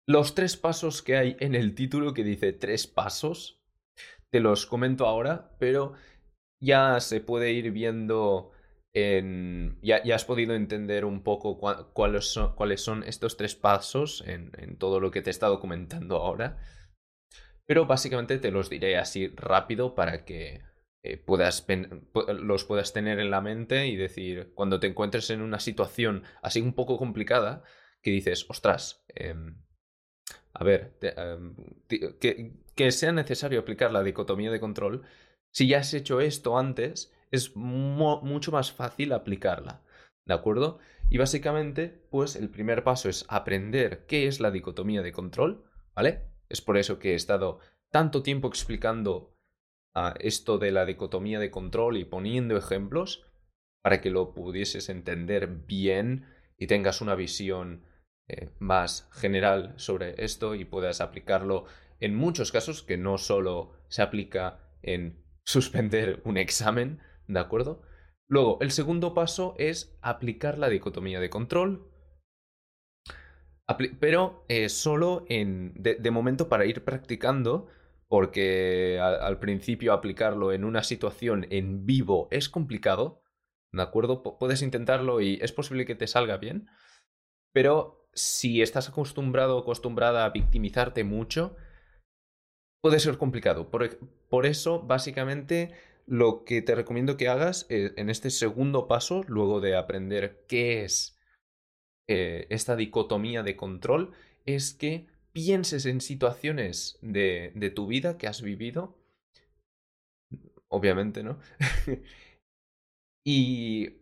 Los 0.10 0.36
tres 0.36 0.56
pasos 0.56 1.02
que 1.02 1.18
hay 1.18 1.36
en 1.42 1.54
el 1.54 1.76
título 1.76 2.14
que 2.14 2.24
dice 2.24 2.54
tres 2.54 2.88
pasos, 2.88 3.62
te 4.30 4.40
los 4.40 4.66
comento 4.66 5.06
ahora, 5.06 5.52
pero 5.60 5.96
ya 6.62 7.02
se 7.02 7.20
puede 7.20 7.52
ir 7.52 7.72
viendo 7.72 8.52
en... 8.94 9.78
Ya, 9.82 10.02
ya 10.06 10.16
has 10.16 10.24
podido 10.24 10.56
entender 10.56 11.04
un 11.04 11.24
poco 11.24 11.60
cuáles, 11.92 12.26
son, 12.26 12.56
cuáles 12.56 12.82
son 12.82 13.04
estos 13.04 13.36
tres 13.36 13.56
pasos 13.56 14.24
en, 14.26 14.78
todo 14.78 15.02
lo 15.02 15.12
que 15.12 15.22
te 15.22 15.30
he 15.30 15.32
estado 15.32 15.60
comentando 15.60 16.16
ahora. 16.16 16.58
Pero 17.66 17.86
básicamente 17.86 18.40
te 18.40 18.52
los 18.52 18.70
diré 18.70 18.98
así 18.98 19.28
rápido 19.36 19.94
para 19.94 20.24
que 20.24 20.62
eh, 21.04 21.18
puedas 21.18 21.68
los 22.40 22.64
puedas 22.64 22.94
tener 22.94 23.20
en 23.20 23.30
la 23.30 23.42
mente 23.42 23.88
y 23.88 23.98
decir, 23.98 24.54
cuando 24.56 24.80
te 24.80 24.88
encuentres 24.88 25.30
en 25.32 25.42
una 25.42 25.60
situación 25.60 26.24
así 26.42 26.62
un 26.62 26.74
poco 26.74 26.98
complicada, 26.98 27.64
que 28.02 28.12
dices, 28.12 28.46
ostras, 28.50 29.04
em, 29.10 29.67
a 30.60 30.64
ver, 30.64 30.98
em, 31.02 31.56
que, 32.76 32.92
sea 32.92 33.12
necesario 33.12 33.60
aplicar 33.60 33.92
la 33.92 34.02
dicotomía 34.02 34.52
de 34.52 34.60
control, 34.60 35.04
si 35.52 35.68
ya 35.68 35.80
has 35.80 35.94
hecho 35.94 36.20
esto 36.20 36.58
antes, 36.58 37.14
es 37.30 37.56
mucho 37.56 38.52
más 38.52 38.72
fácil 38.72 39.14
aplicarla, 39.14 39.84
¿de 40.26 40.34
acuerdo? 40.34 40.80
Y 41.12 41.20
básicamente, 41.20 41.90
pues 42.10 42.36
el 42.36 42.50
primer 42.50 42.84
paso 42.84 43.08
es 43.08 43.26
aprender 43.30 44.06
qué 44.08 44.28
es 44.28 44.40
la 44.40 44.50
dicotomía 44.50 45.04
de 45.04 45.12
control, 45.12 45.64
¿vale? 45.96 46.24
Es 46.50 46.62
por 46.62 46.78
eso 46.78 46.98
que 46.98 47.12
he 47.12 47.16
estado 47.16 47.60
tanto 47.92 48.24
tiempo 48.24 48.48
explicando 48.48 49.36
ah, 49.94 50.16
esto 50.20 50.58
de 50.58 50.72
la 50.72 50.86
dicotomía 50.86 51.40
de 51.40 51.52
control 51.52 51.98
y 51.98 52.06
poniendo 52.06 52.58
ejemplos 52.58 53.28
para 53.84 54.02
que 54.02 54.10
lo 54.10 54.34
pudieses 54.34 54.90
entender 54.90 55.48
bien 55.48 56.26
y 56.58 56.66
tengas 56.66 57.02
una 57.02 57.14
visión 57.14 57.84
eh, 58.30 58.50
más 58.60 59.10
general 59.14 59.74
sobre 59.78 60.24
esto 60.24 60.54
y 60.54 60.66
puedas 60.66 61.00
aplicarlo 61.00 61.66
en 62.00 62.14
muchos 62.16 62.52
casos 62.52 62.84
que 62.84 62.98
no 62.98 63.18
solo 63.18 63.74
se 63.88 64.02
aplica 64.02 64.60
en 64.82 65.24
suspender 65.46 66.22
un 66.26 66.38
examen, 66.38 67.00
¿de 67.28 67.40
acuerdo? 67.40 67.82
Luego, 68.30 68.58
el 68.60 68.72
segundo 68.72 69.14
paso 69.14 69.56
es 69.58 69.98
aplicar 70.02 70.58
la 70.58 70.68
dicotomía 70.68 71.22
de 71.22 71.30
control, 71.30 71.90
pero 74.00 74.46
eh, 74.50 74.68
solo 74.70 75.26
en, 75.30 75.74
de, 75.76 76.12
momento 76.12 76.50
para 76.50 76.66
ir 76.66 76.84
practicando, 76.84 77.68
porque 78.10 79.00
al 79.00 79.40
principio 79.40 79.94
aplicarlo 79.94 80.52
en 80.52 80.64
una 80.64 80.84
situación 80.84 81.48
en 81.50 81.86
vivo 81.86 82.28
es 82.32 82.50
complicado, 82.50 83.24
¿de 83.74 83.82
acuerdo? 83.82 84.24
puedes 84.38 84.62
intentarlo 84.62 85.22
y 85.22 85.40
es 85.42 85.52
posible 85.52 85.86
que 85.86 85.96
te 85.96 86.08
salga 86.08 86.38
bien, 86.38 86.68
pero 87.54 88.07
si 88.18 88.62
estás 88.62 88.90
acostumbrado 88.90 89.56
o 89.56 89.62
acostumbrada 89.62 90.26
a 90.26 90.32
victimizarte 90.32 91.04
mucho, 91.04 91.56
puede 92.82 93.00
ser 93.00 93.18
complicado. 93.18 93.70
por 93.70 94.46
eso, 94.46 94.82
básicamente, 94.82 95.74
lo 96.08 96.46
que 96.46 96.62
te 96.62 96.74
recomiendo 96.74 97.18
que 97.18 97.28
hagas 97.28 97.68
eh, 97.70 97.94
en 97.98 98.10
este 98.10 98.30
segundo 98.30 98.88
paso, 98.88 99.24
luego 99.28 99.60
de 99.60 99.76
aprender 99.76 100.46
qué 100.48 100.84
es 100.84 101.20
eh, 102.08 102.48
esta 102.50 102.76
dicotomía 102.76 103.44
de 103.44 103.58
control, 103.58 104.14
es 104.46 104.74
que 104.74 105.08
pienses 105.34 105.86
en 105.86 106.02
situaciones 106.02 106.98
de, 107.02 107.52
de 107.56 107.70
tu 107.70 107.88
vida 107.88 108.18
que 108.18 108.28
has 108.28 108.42
vivido, 108.42 108.98
obviamente, 110.70 111.24
¿no? 111.24 111.40
y, 113.26 113.98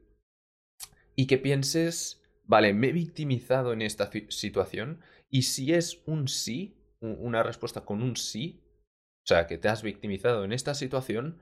y 1.15 1.25
que 1.25 1.39
pienses, 1.39 2.21
vale, 2.47 2.73
me 2.73 2.89
he 2.89 2.91
victimizado 2.91 3.73
en 3.73 3.81
esta 3.81 4.09
situación 4.29 5.01
y 5.29 5.43
si 5.43 5.73
es 5.73 6.01
un 6.05 6.27
sí, 6.27 6.77
una 6.99 7.43
respuesta 7.43 7.85
con 7.85 8.01
un 8.01 8.15
sí, 8.15 8.63
o 9.23 9.27
sea, 9.27 9.47
que 9.47 9.57
te 9.57 9.67
has 9.67 9.83
victimizado 9.83 10.43
en 10.43 10.53
esta 10.53 10.73
situación, 10.73 11.41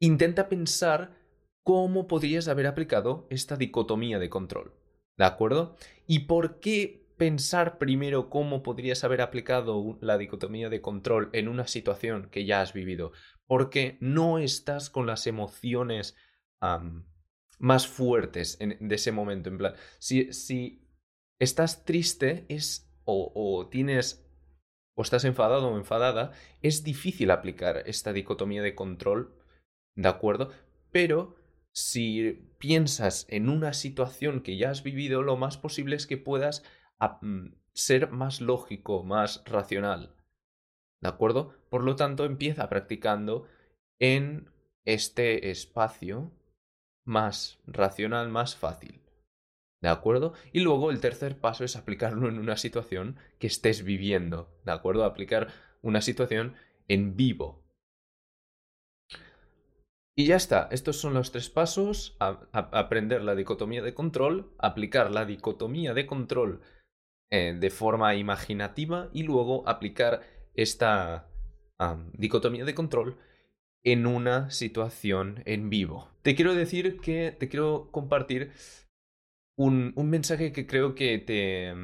intenta 0.00 0.48
pensar 0.48 1.16
cómo 1.64 2.06
podrías 2.06 2.48
haber 2.48 2.66
aplicado 2.66 3.26
esta 3.30 3.56
dicotomía 3.56 4.18
de 4.18 4.30
control. 4.30 4.74
¿De 5.18 5.24
acuerdo? 5.24 5.76
¿Y 6.06 6.20
por 6.20 6.60
qué 6.60 7.06
pensar 7.18 7.76
primero 7.76 8.30
cómo 8.30 8.62
podrías 8.62 9.04
haber 9.04 9.20
aplicado 9.20 9.98
la 10.00 10.16
dicotomía 10.16 10.70
de 10.70 10.80
control 10.80 11.28
en 11.34 11.48
una 11.48 11.66
situación 11.66 12.30
que 12.30 12.46
ya 12.46 12.62
has 12.62 12.72
vivido? 12.72 13.12
Porque 13.46 13.98
no 14.00 14.38
estás 14.38 14.88
con 14.88 15.06
las 15.06 15.26
emociones 15.26 16.16
más 17.60 17.86
fuertes 17.86 18.58
de 18.58 18.94
ese 18.94 19.12
momento. 19.12 19.48
En 19.48 19.58
plan, 19.58 19.74
si, 20.00 20.32
si 20.32 20.88
estás 21.38 21.84
triste 21.84 22.44
es, 22.48 22.92
o, 23.04 23.30
o 23.34 23.68
tienes 23.68 24.26
o 24.96 25.02
estás 25.02 25.24
enfadado 25.24 25.68
o 25.68 25.78
enfadada, 25.78 26.32
es 26.60 26.82
difícil 26.82 27.30
aplicar 27.30 27.84
esta 27.86 28.12
dicotomía 28.12 28.62
de 28.62 28.74
control 28.74 29.40
¿De 30.00 30.08
acuerdo? 30.08 30.50
Pero 30.92 31.36
si 31.72 32.54
piensas 32.58 33.26
en 33.28 33.48
una 33.48 33.72
situación 33.72 34.40
que 34.40 34.56
ya 34.56 34.70
has 34.70 34.82
vivido, 34.82 35.22
lo 35.22 35.36
más 35.36 35.56
posible 35.58 35.96
es 35.96 36.06
que 36.06 36.16
puedas 36.16 36.64
mm, 37.20 37.48
ser 37.72 38.10
más 38.10 38.40
lógico, 38.40 39.04
más 39.04 39.42
racional. 39.44 40.16
¿De 41.00 41.08
acuerdo? 41.08 41.54
Por 41.68 41.84
lo 41.84 41.96
tanto, 41.96 42.24
empieza 42.24 42.68
practicando 42.68 43.46
en 43.98 44.50
este 44.84 45.50
espacio 45.50 46.32
más 47.10 47.58
racional, 47.66 48.30
más 48.30 48.56
fácil. 48.56 49.02
¿De 49.82 49.88
acuerdo? 49.88 50.32
Y 50.52 50.60
luego 50.60 50.90
el 50.90 51.00
tercer 51.00 51.38
paso 51.38 51.64
es 51.64 51.76
aplicarlo 51.76 52.28
en 52.28 52.38
una 52.38 52.56
situación 52.56 53.16
que 53.38 53.46
estés 53.46 53.82
viviendo. 53.82 54.48
¿De 54.64 54.72
acuerdo? 54.72 55.04
Aplicar 55.04 55.48
una 55.82 56.00
situación 56.00 56.54
en 56.88 57.16
vivo. 57.16 57.64
Y 60.16 60.26
ya 60.26 60.36
está, 60.36 60.68
estos 60.70 61.00
son 61.00 61.14
los 61.14 61.32
tres 61.32 61.48
pasos, 61.48 62.16
aprender 62.20 63.22
la 63.22 63.34
dicotomía 63.34 63.82
de 63.82 63.94
control, 63.94 64.52
aplicar 64.58 65.10
la 65.10 65.24
dicotomía 65.24 65.94
de 65.94 66.06
control 66.06 66.60
eh, 67.30 67.56
de 67.58 67.70
forma 67.70 68.14
imaginativa 68.16 69.08
y 69.14 69.22
luego 69.22 69.66
aplicar 69.66 70.20
esta 70.54 71.26
dicotomía 72.12 72.66
de 72.66 72.74
control 72.74 73.16
en 73.84 74.06
una 74.06 74.50
situación 74.50 75.42
en 75.46 75.70
vivo. 75.70 76.10
Te 76.22 76.34
quiero 76.34 76.54
decir 76.54 77.00
que 77.00 77.34
te 77.38 77.48
quiero 77.48 77.88
compartir 77.90 78.52
un, 79.56 79.92
mensaje 79.96 80.52
que 80.52 80.66
creo 80.66 80.94
que 80.94 81.18
te, 81.18 81.74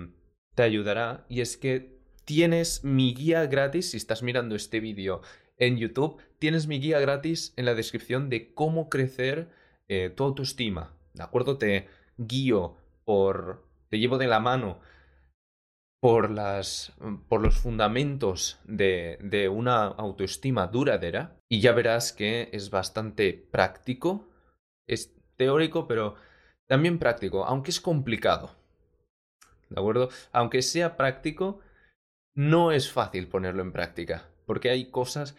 te 0.54 0.62
ayudará 0.62 1.26
y 1.28 1.40
es 1.40 1.56
que 1.56 1.96
tienes 2.24 2.84
mi 2.84 3.14
guía 3.14 3.46
gratis 3.46 3.90
si 3.90 3.96
estás 3.96 4.22
mirando 4.22 4.54
este 4.56 4.80
vídeo 4.80 5.22
en 5.58 5.78
YouTube, 5.78 6.20
tienes 6.38 6.66
mi 6.66 6.80
guía 6.80 7.00
gratis 7.00 7.54
en 7.56 7.64
la 7.64 7.74
descripción 7.74 8.28
de 8.28 8.52
cómo 8.52 8.88
crecer 8.88 9.48
eh, 9.88 10.10
tu 10.14 10.24
autoestima. 10.24 10.94
¿De 11.14 11.22
acuerdo? 11.22 11.56
Te 11.56 11.88
guío 12.18 12.76
por. 13.04 13.66
te 13.88 13.98
llevo 13.98 14.18
de 14.18 14.26
la 14.26 14.40
mano 14.40 14.80
por, 16.06 16.30
las, 16.30 16.92
por 17.28 17.42
los 17.42 17.56
fundamentos 17.56 18.60
de, 18.62 19.18
de 19.20 19.48
una 19.48 19.86
autoestima 19.86 20.68
duradera 20.68 21.36
y 21.48 21.60
ya 21.60 21.72
verás 21.72 22.12
que 22.12 22.48
es 22.52 22.70
bastante 22.70 23.32
práctico. 23.50 24.28
Es 24.86 25.12
teórico, 25.34 25.88
pero 25.88 26.14
también 26.68 27.00
práctico, 27.00 27.44
aunque 27.44 27.72
es 27.72 27.80
complicado. 27.80 28.54
¿De 29.68 29.80
acuerdo? 29.80 30.08
Aunque 30.30 30.62
sea 30.62 30.96
práctico, 30.96 31.58
no 32.36 32.70
es 32.70 32.88
fácil 32.92 33.26
ponerlo 33.26 33.62
en 33.62 33.72
práctica 33.72 34.30
porque 34.46 34.70
hay 34.70 34.92
cosas 34.92 35.36